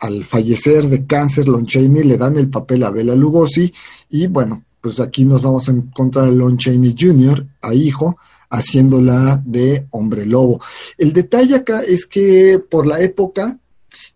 al 0.00 0.24
fallecer 0.24 0.88
de 0.88 1.06
cáncer, 1.06 1.46
Lon 1.46 1.66
Chaney 1.66 2.02
le 2.02 2.18
dan 2.18 2.36
el 2.36 2.50
papel 2.50 2.82
a 2.82 2.90
Bela 2.90 3.14
Lugosi 3.14 3.72
y 4.10 4.26
bueno, 4.26 4.64
pues 4.84 5.00
aquí 5.00 5.24
nos 5.24 5.40
vamos 5.40 5.66
a 5.66 5.72
encontrar 5.72 6.26
a 6.26 6.30
Lon 6.30 6.58
Chaney 6.58 6.94
Jr., 6.96 7.46
a 7.62 7.72
hijo, 7.72 8.18
haciéndola 8.50 9.42
de 9.42 9.86
hombre 9.92 10.26
lobo. 10.26 10.60
El 10.98 11.14
detalle 11.14 11.54
acá 11.54 11.80
es 11.80 12.04
que 12.04 12.62
por 12.70 12.86
la 12.86 13.00
época 13.00 13.58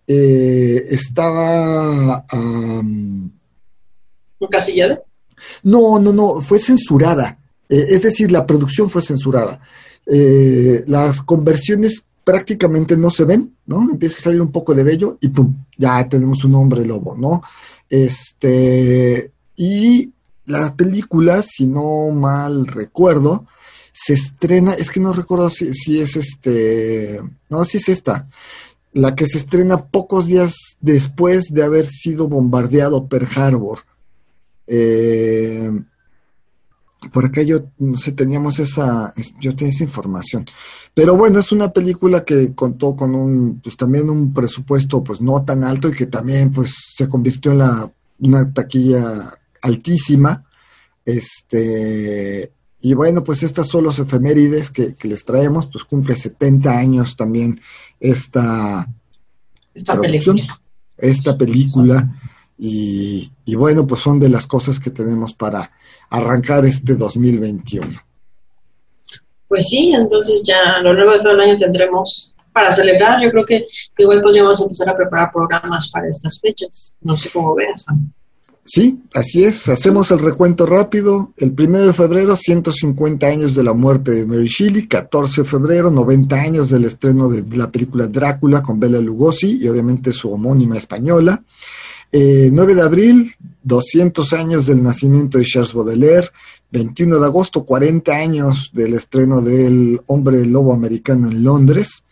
eh, 0.06 0.84
estaba... 0.90 2.26
Um, 2.30 3.30
¿Encasillada? 4.38 5.00
No, 5.62 5.98
no, 5.98 6.12
no, 6.12 6.42
fue 6.42 6.58
censurada. 6.58 7.38
Eh, 7.66 7.86
es 7.88 8.02
decir, 8.02 8.30
la 8.30 8.46
producción 8.46 8.90
fue 8.90 9.00
censurada. 9.00 9.62
Eh, 10.04 10.84
las 10.86 11.22
conversiones 11.22 12.04
prácticamente 12.24 12.94
no 12.94 13.08
se 13.08 13.24
ven, 13.24 13.56
¿no? 13.64 13.88
Empieza 13.90 14.18
a 14.18 14.24
salir 14.24 14.42
un 14.42 14.52
poco 14.52 14.74
de 14.74 14.82
vello 14.82 15.16
y 15.22 15.28
pum, 15.28 15.64
ya 15.78 16.06
tenemos 16.06 16.44
un 16.44 16.56
hombre 16.56 16.84
lobo, 16.84 17.16
¿no? 17.16 17.42
Este, 17.88 19.32
y 19.56 20.12
la 20.48 20.74
película, 20.74 21.42
si 21.42 21.68
no 21.68 22.10
mal 22.10 22.66
recuerdo, 22.66 23.46
se 23.92 24.14
estrena, 24.14 24.72
es 24.72 24.90
que 24.90 25.00
no 25.00 25.12
recuerdo 25.12 25.50
si, 25.50 25.72
si 25.74 26.00
es 26.00 26.16
este, 26.16 27.20
no, 27.48 27.64
si 27.64 27.78
es 27.78 27.88
esta, 27.88 28.28
la 28.92 29.14
que 29.14 29.26
se 29.26 29.38
estrena 29.38 29.86
pocos 29.86 30.26
días 30.26 30.76
después 30.80 31.46
de 31.50 31.62
haber 31.62 31.86
sido 31.86 32.28
bombardeado 32.28 33.06
Pearl 33.06 33.28
Harbor. 33.36 33.80
Eh, 34.66 35.70
por 37.12 37.26
acá 37.26 37.42
yo, 37.42 37.66
no 37.78 37.96
sé, 37.96 38.12
teníamos 38.12 38.58
esa, 38.58 39.14
yo 39.40 39.54
tenía 39.54 39.72
esa 39.72 39.84
información. 39.84 40.46
Pero 40.94 41.16
bueno, 41.16 41.38
es 41.38 41.52
una 41.52 41.72
película 41.72 42.24
que 42.24 42.54
contó 42.54 42.96
con 42.96 43.14
un, 43.14 43.60
pues 43.60 43.76
también 43.76 44.10
un 44.10 44.32
presupuesto 44.32 45.02
pues 45.02 45.20
no 45.20 45.44
tan 45.44 45.62
alto 45.64 45.88
y 45.88 45.94
que 45.94 46.06
también 46.06 46.50
pues 46.50 46.74
se 46.94 47.06
convirtió 47.06 47.52
en 47.52 47.58
la, 47.58 47.90
una 48.20 48.52
taquilla 48.52 49.32
altísima. 49.62 50.44
Este, 51.04 52.52
y 52.80 52.94
bueno, 52.94 53.24
pues 53.24 53.42
estas 53.42 53.66
son 53.66 53.84
los 53.84 53.98
efemérides 53.98 54.70
que, 54.70 54.94
les 55.02 55.24
traemos, 55.24 55.66
pues 55.66 55.84
cumple 55.84 56.14
70 56.16 56.70
años 56.70 57.16
también 57.16 57.60
esta, 57.98 58.86
esta 59.74 59.98
película. 59.98 60.60
Esta 60.96 61.38
película. 61.38 62.14
Y, 62.58 63.30
y, 63.44 63.54
bueno, 63.54 63.86
pues 63.86 64.00
son 64.00 64.18
de 64.18 64.28
las 64.28 64.46
cosas 64.46 64.80
que 64.80 64.90
tenemos 64.90 65.32
para 65.32 65.70
arrancar 66.10 66.64
este 66.66 66.96
2021. 66.96 67.86
Pues 69.46 69.68
sí, 69.68 69.92
entonces 69.94 70.42
ya 70.44 70.74
a 70.76 70.82
lo 70.82 70.92
largo 70.92 71.12
de 71.12 71.18
todo 71.20 71.32
el 71.32 71.40
año 71.40 71.56
tendremos 71.56 72.34
para 72.52 72.74
celebrar. 72.74 73.20
Yo 73.22 73.30
creo 73.30 73.44
que 73.44 73.64
igual 73.96 74.20
podríamos 74.20 74.60
empezar 74.60 74.90
a 74.90 74.96
preparar 74.96 75.32
programas 75.32 75.90
para 75.90 76.08
estas 76.08 76.38
fechas. 76.40 76.96
No 77.00 77.16
sé 77.16 77.30
cómo 77.30 77.54
veas. 77.54 77.86
Sí, 78.68 79.00
así 79.14 79.44
es. 79.44 79.66
Hacemos 79.70 80.10
el 80.10 80.18
recuento 80.18 80.66
rápido. 80.66 81.32
El 81.38 81.54
1 81.58 81.86
de 81.86 81.92
febrero, 81.94 82.36
150 82.36 83.26
años 83.26 83.54
de 83.54 83.62
la 83.62 83.72
muerte 83.72 84.10
de 84.10 84.26
Mary 84.26 84.46
Shelley. 84.46 84.86
14 84.86 85.40
de 85.40 85.48
febrero, 85.48 85.90
90 85.90 86.36
años 86.36 86.68
del 86.68 86.84
estreno 86.84 87.30
de 87.30 87.56
la 87.56 87.70
película 87.70 88.08
Drácula 88.08 88.62
con 88.62 88.78
Bela 88.78 89.00
Lugosi 89.00 89.58
y 89.62 89.68
obviamente 89.68 90.12
su 90.12 90.30
homónima 90.30 90.76
española. 90.76 91.42
9 92.12 92.52
eh, 92.52 92.74
de 92.74 92.82
abril, 92.82 93.32
200 93.62 94.34
años 94.34 94.66
del 94.66 94.82
nacimiento 94.82 95.38
de 95.38 95.46
Charles 95.46 95.72
Baudelaire. 95.72 96.28
21 96.70 97.20
de 97.20 97.24
agosto, 97.24 97.64
40 97.64 98.14
años 98.14 98.70
del 98.74 98.92
estreno 98.92 99.40
del 99.40 100.02
Hombre 100.08 100.44
Lobo 100.44 100.74
Americano 100.74 101.28
en 101.28 101.42
Londres. 101.42 102.04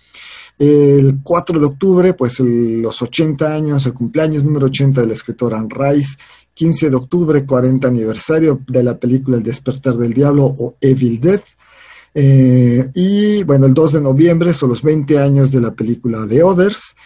El 0.58 1.18
4 1.22 1.60
de 1.60 1.66
octubre, 1.66 2.14
pues 2.14 2.40
los 2.40 3.02
80 3.02 3.54
años, 3.54 3.84
el 3.84 3.92
cumpleaños 3.92 4.42
número 4.42 4.66
80 4.66 5.02
del 5.02 5.10
escritor 5.10 5.52
Anne 5.52 5.68
Rice. 5.68 6.16
15 6.56 6.88
de 6.88 6.96
octubre, 6.96 7.44
40 7.44 7.86
aniversario 7.86 8.60
de 8.66 8.82
la 8.82 8.96
película 8.98 9.36
El 9.36 9.42
despertar 9.42 9.94
del 9.94 10.14
diablo 10.14 10.46
o 10.46 10.74
Evil 10.80 11.20
Death. 11.20 11.44
Eh, 12.14 12.90
y 12.94 13.42
bueno, 13.42 13.66
el 13.66 13.74
2 13.74 13.92
de 13.92 14.00
noviembre 14.00 14.54
son 14.54 14.70
los 14.70 14.82
20 14.82 15.18
años 15.18 15.52
de 15.52 15.60
la 15.60 15.72
película 15.72 16.26
The 16.26 16.42
Others. 16.42 16.96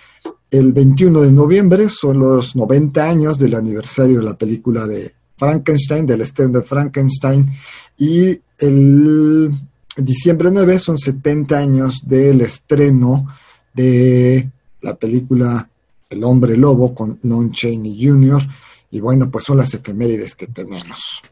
El 0.53 0.73
21 0.73 1.23
de 1.23 1.33
noviembre 1.33 1.89
son 1.89 2.21
los 2.21 2.55
90 2.55 3.05
años 3.05 3.39
del 3.41 3.57
aniversario 3.57 4.19
de 4.19 4.25
la 4.25 4.35
película 4.35 4.87
de 4.87 5.13
Frankenstein, 5.37 6.07
del 6.07 6.21
estreno 6.21 6.61
de 6.61 6.65
Frankenstein. 6.65 7.51
Y 7.99 8.39
el 8.61 9.51
diciembre 9.97 10.51
9 10.53 10.79
son 10.79 10.97
70 10.97 11.59
años 11.59 12.03
del 12.07 12.41
estreno 12.43 13.27
de 13.75 14.49
la 14.83 14.95
película 14.95 15.69
El 16.09 16.23
hombre 16.23 16.57
lobo 16.57 16.95
con 16.95 17.19
Lon 17.23 17.51
Chaney 17.51 17.99
Jr. 18.01 18.43
Y 18.91 19.01
bueno, 19.01 19.31
pues 19.31 19.45
son 19.45 19.59
las 19.59 19.73
efemérides 19.73 20.35
que 20.35 20.47
tenemos. 20.47 21.23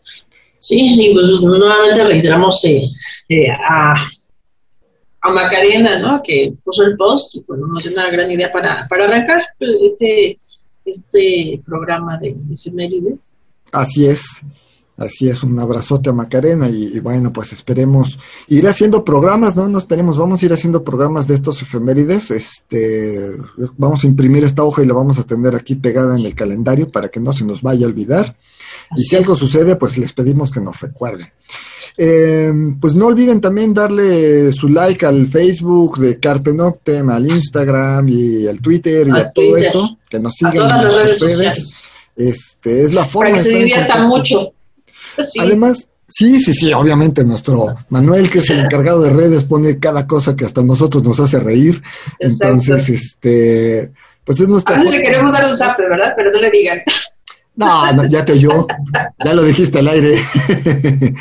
Sí, 0.58 0.96
y 1.00 1.12
pues 1.12 1.40
nuevamente 1.40 2.04
reiteramos 2.04 2.64
eh, 2.64 2.88
eh, 3.28 3.50
a, 3.50 3.94
a 5.20 5.30
Macarena, 5.30 5.98
¿no? 5.98 6.20
Que 6.22 6.54
puso 6.64 6.84
el 6.84 6.96
post 6.96 7.36
y 7.36 7.44
bueno, 7.46 7.66
nos 7.66 7.82
dio 7.82 7.92
una 7.92 8.10
gran 8.10 8.30
idea 8.30 8.52
para, 8.52 8.86
para 8.88 9.04
arrancar 9.04 9.46
este, 9.60 10.38
este 10.84 11.60
programa 11.64 12.18
de 12.18 12.36
efemérides. 12.52 13.34
Así 13.72 14.06
es. 14.06 14.42
Así 14.98 15.28
es, 15.28 15.44
un 15.44 15.56
abrazote 15.60 16.10
a 16.10 16.12
Macarena 16.12 16.68
y, 16.68 16.98
bueno, 16.98 17.32
pues 17.32 17.52
esperemos 17.52 18.18
ir 18.48 18.66
haciendo 18.66 19.04
programas, 19.04 19.54
¿no? 19.54 19.68
No 19.68 19.78
esperemos, 19.78 20.18
vamos 20.18 20.42
a 20.42 20.46
ir 20.46 20.52
haciendo 20.52 20.82
programas 20.82 21.28
de 21.28 21.36
estos 21.36 21.62
efemérides. 21.62 22.32
Este, 22.32 23.30
vamos 23.76 24.02
a 24.02 24.08
imprimir 24.08 24.42
esta 24.42 24.64
hoja 24.64 24.82
y 24.82 24.86
la 24.86 24.94
vamos 24.94 25.20
a 25.20 25.22
tener 25.22 25.54
aquí 25.54 25.76
pegada 25.76 26.18
en 26.18 26.26
el 26.26 26.34
calendario 26.34 26.90
para 26.90 27.10
que 27.10 27.20
no 27.20 27.32
se 27.32 27.44
nos 27.44 27.62
vaya 27.62 27.86
a 27.86 27.88
olvidar. 27.88 28.36
y 28.96 29.04
si 29.04 29.14
algo 29.14 29.36
sucede, 29.36 29.76
pues 29.76 29.98
les 29.98 30.12
pedimos 30.12 30.50
que 30.50 30.60
nos 30.60 30.80
recuerden. 30.80 31.28
Eh, 31.96 32.52
pues 32.80 32.96
no 32.96 33.06
olviden 33.06 33.40
también 33.40 33.72
darle 33.72 34.50
su 34.52 34.68
like 34.68 35.06
al 35.06 35.28
Facebook 35.28 35.98
de 35.98 36.18
Carpe 36.18 36.52
Noctem, 36.52 37.08
al 37.08 37.30
Instagram 37.30 38.08
y 38.08 38.48
al 38.48 38.60
Twitter 38.60 39.06
y 39.06 39.12
a, 39.12 39.30
todo 39.30 39.56
eso, 39.56 39.96
que 40.10 40.18
nos 40.18 40.32
sigan 40.34 40.56
en 40.56 40.82
nuestras 40.82 41.20
redes. 41.20 41.92
Este, 42.16 42.82
es 42.82 42.92
la 42.92 43.04
forma 43.04 43.30
para 43.30 43.44
que 43.44 43.48
se 43.48 43.58
diviertan 43.58 44.08
mucho 44.08 44.54
Además, 45.40 45.88
sí, 46.06 46.40
sí, 46.40 46.52
sí, 46.52 46.72
obviamente 46.72 47.24
nuestro 47.24 47.76
Manuel, 47.90 48.30
que 48.30 48.38
es 48.38 48.50
el 48.50 48.58
encargado 48.64 49.02
de 49.02 49.10
redes, 49.10 49.44
pone 49.44 49.78
cada 49.78 50.06
cosa 50.06 50.36
que 50.36 50.44
hasta 50.44 50.62
nosotros 50.62 51.02
nos 51.02 51.20
hace 51.20 51.38
reír. 51.38 51.82
Entonces, 52.18 52.88
este, 52.88 53.92
pues 54.24 54.40
es 54.40 54.48
nuestra... 54.48 54.76
A 54.76 54.78
veces 54.78 54.94
le 54.94 55.02
queremos 55.02 55.32
dar 55.32 55.50
un 55.50 55.56
zap, 55.56 55.78
¿verdad? 55.78 56.14
Pero 56.16 56.30
no 56.30 56.40
le 56.40 56.50
digan. 56.50 56.78
No, 57.58 58.06
ya 58.06 58.24
te 58.24 58.34
oyó, 58.34 58.68
ya 59.24 59.34
lo 59.34 59.42
dijiste 59.42 59.80
al 59.80 59.88
aire. 59.88 60.16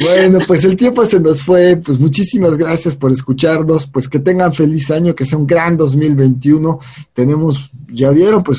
bueno, 0.00 0.40
pues 0.46 0.62
el 0.64 0.76
tiempo 0.76 1.06
se 1.06 1.20
nos 1.20 1.40
fue, 1.40 1.78
pues 1.78 1.98
muchísimas 1.98 2.58
gracias 2.58 2.96
por 2.96 3.10
escucharnos, 3.10 3.86
pues 3.86 4.06
que 4.06 4.18
tengan 4.18 4.52
feliz 4.52 4.90
año, 4.90 5.14
que 5.14 5.24
sea 5.24 5.38
un 5.38 5.46
gran 5.46 5.78
2021. 5.78 6.80
Tenemos, 7.14 7.70
ya 7.88 8.10
vieron, 8.10 8.44
pues 8.44 8.58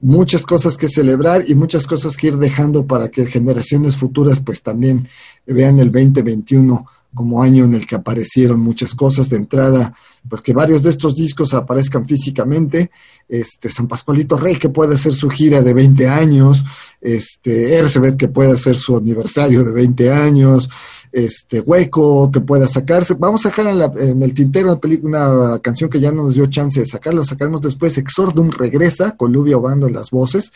muchas 0.00 0.44
cosas 0.44 0.76
que 0.76 0.88
celebrar 0.88 1.44
y 1.48 1.54
muchas 1.54 1.86
cosas 1.86 2.16
que 2.16 2.28
ir 2.28 2.36
dejando 2.36 2.86
para 2.86 3.08
que 3.08 3.26
generaciones 3.26 3.96
futuras 3.96 4.40
pues 4.40 4.62
también 4.62 5.08
vean 5.46 5.78
el 5.78 5.90
2021 5.90 6.86
como 7.14 7.42
año 7.42 7.64
en 7.64 7.74
el 7.74 7.86
que 7.86 7.96
aparecieron 7.96 8.60
muchas 8.60 8.94
cosas 8.94 9.30
de 9.30 9.38
entrada, 9.38 9.94
pues 10.28 10.42
que 10.42 10.52
varios 10.52 10.82
de 10.82 10.90
estos 10.90 11.14
discos 11.14 11.54
aparezcan 11.54 12.06
físicamente, 12.06 12.90
este 13.28 13.70
San 13.70 13.88
Pascualito 13.88 14.36
Rey 14.36 14.56
que 14.56 14.68
puede 14.68 14.94
hacer 14.94 15.14
su 15.14 15.30
gira 15.30 15.62
de 15.62 15.72
20 15.72 16.06
años, 16.08 16.64
este 17.00 17.74
Ercebet 17.74 18.16
que 18.16 18.28
puede 18.28 18.52
hacer 18.52 18.76
su 18.76 18.96
aniversario 18.96 19.64
de 19.64 19.72
20 19.72 20.12
años, 20.12 20.68
este 21.12 21.60
hueco 21.60 22.30
que 22.30 22.40
pueda 22.40 22.68
sacarse. 22.68 23.14
Vamos 23.14 23.44
a 23.44 23.50
sacar 23.50 23.66
en, 23.98 24.22
el 24.22 24.34
tintero 24.34 24.78
una, 25.02 25.58
canción 25.60 25.90
que 25.90 26.00
ya 26.00 26.12
no 26.12 26.24
nos 26.24 26.34
dio 26.34 26.46
chance 26.46 26.80
de 26.80 26.86
sacarlo, 26.86 27.24
sacaremos 27.24 27.60
después. 27.60 27.98
Exordum 27.98 28.50
regresa 28.50 29.16
con 29.16 29.32
Lubia 29.32 29.56
Obando 29.56 29.88
las 29.88 30.10
voces. 30.10 30.52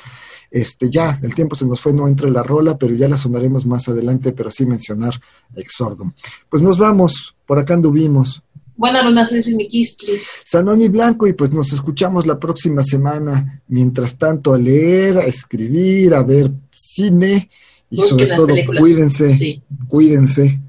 Este, 0.50 0.90
ya, 0.90 1.18
el 1.22 1.34
tiempo 1.34 1.56
se 1.56 1.64
nos 1.64 1.80
fue, 1.80 1.94
no 1.94 2.06
entre 2.06 2.30
la 2.30 2.42
rola, 2.42 2.76
pero 2.76 2.94
ya 2.94 3.08
la 3.08 3.16
sonaremos 3.16 3.64
más 3.64 3.88
adelante, 3.88 4.32
pero 4.32 4.50
sí 4.50 4.66
mencionar 4.66 5.14
Exordum. 5.56 6.12
Pues 6.48 6.62
nos 6.62 6.78
vamos, 6.78 7.34
por 7.46 7.58
acá 7.58 7.74
anduvimos. 7.74 8.42
Buenas 8.76 9.04
luna, 9.04 9.24
Miquistri. 9.56 10.18
Sanoni 10.44 10.88
Blanco, 10.88 11.26
y 11.26 11.32
pues 11.34 11.52
nos 11.52 11.72
escuchamos 11.72 12.26
la 12.26 12.38
próxima 12.38 12.82
semana. 12.82 13.62
Mientras 13.68 14.18
tanto, 14.18 14.52
a 14.52 14.58
leer, 14.58 15.18
a 15.18 15.24
escribir, 15.24 16.14
a 16.14 16.22
ver 16.22 16.50
cine 16.74 17.48
y 17.92 18.02
sobre 18.02 18.26
todo, 18.34 18.54
cuídense, 18.80 19.62
cuídense. 19.86 20.60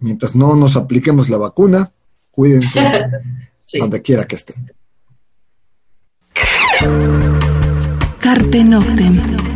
Mientras 0.00 0.34
no 0.34 0.56
nos 0.56 0.74
apliquemos 0.74 1.30
la 1.30 1.38
vacuna, 1.38 1.92
cuídense 2.32 2.80
donde 3.78 4.02
quiera 4.02 4.24
que 4.24 4.34
estén. 4.34 4.72
Carpe 8.18 8.64
Noctem. 8.64 9.55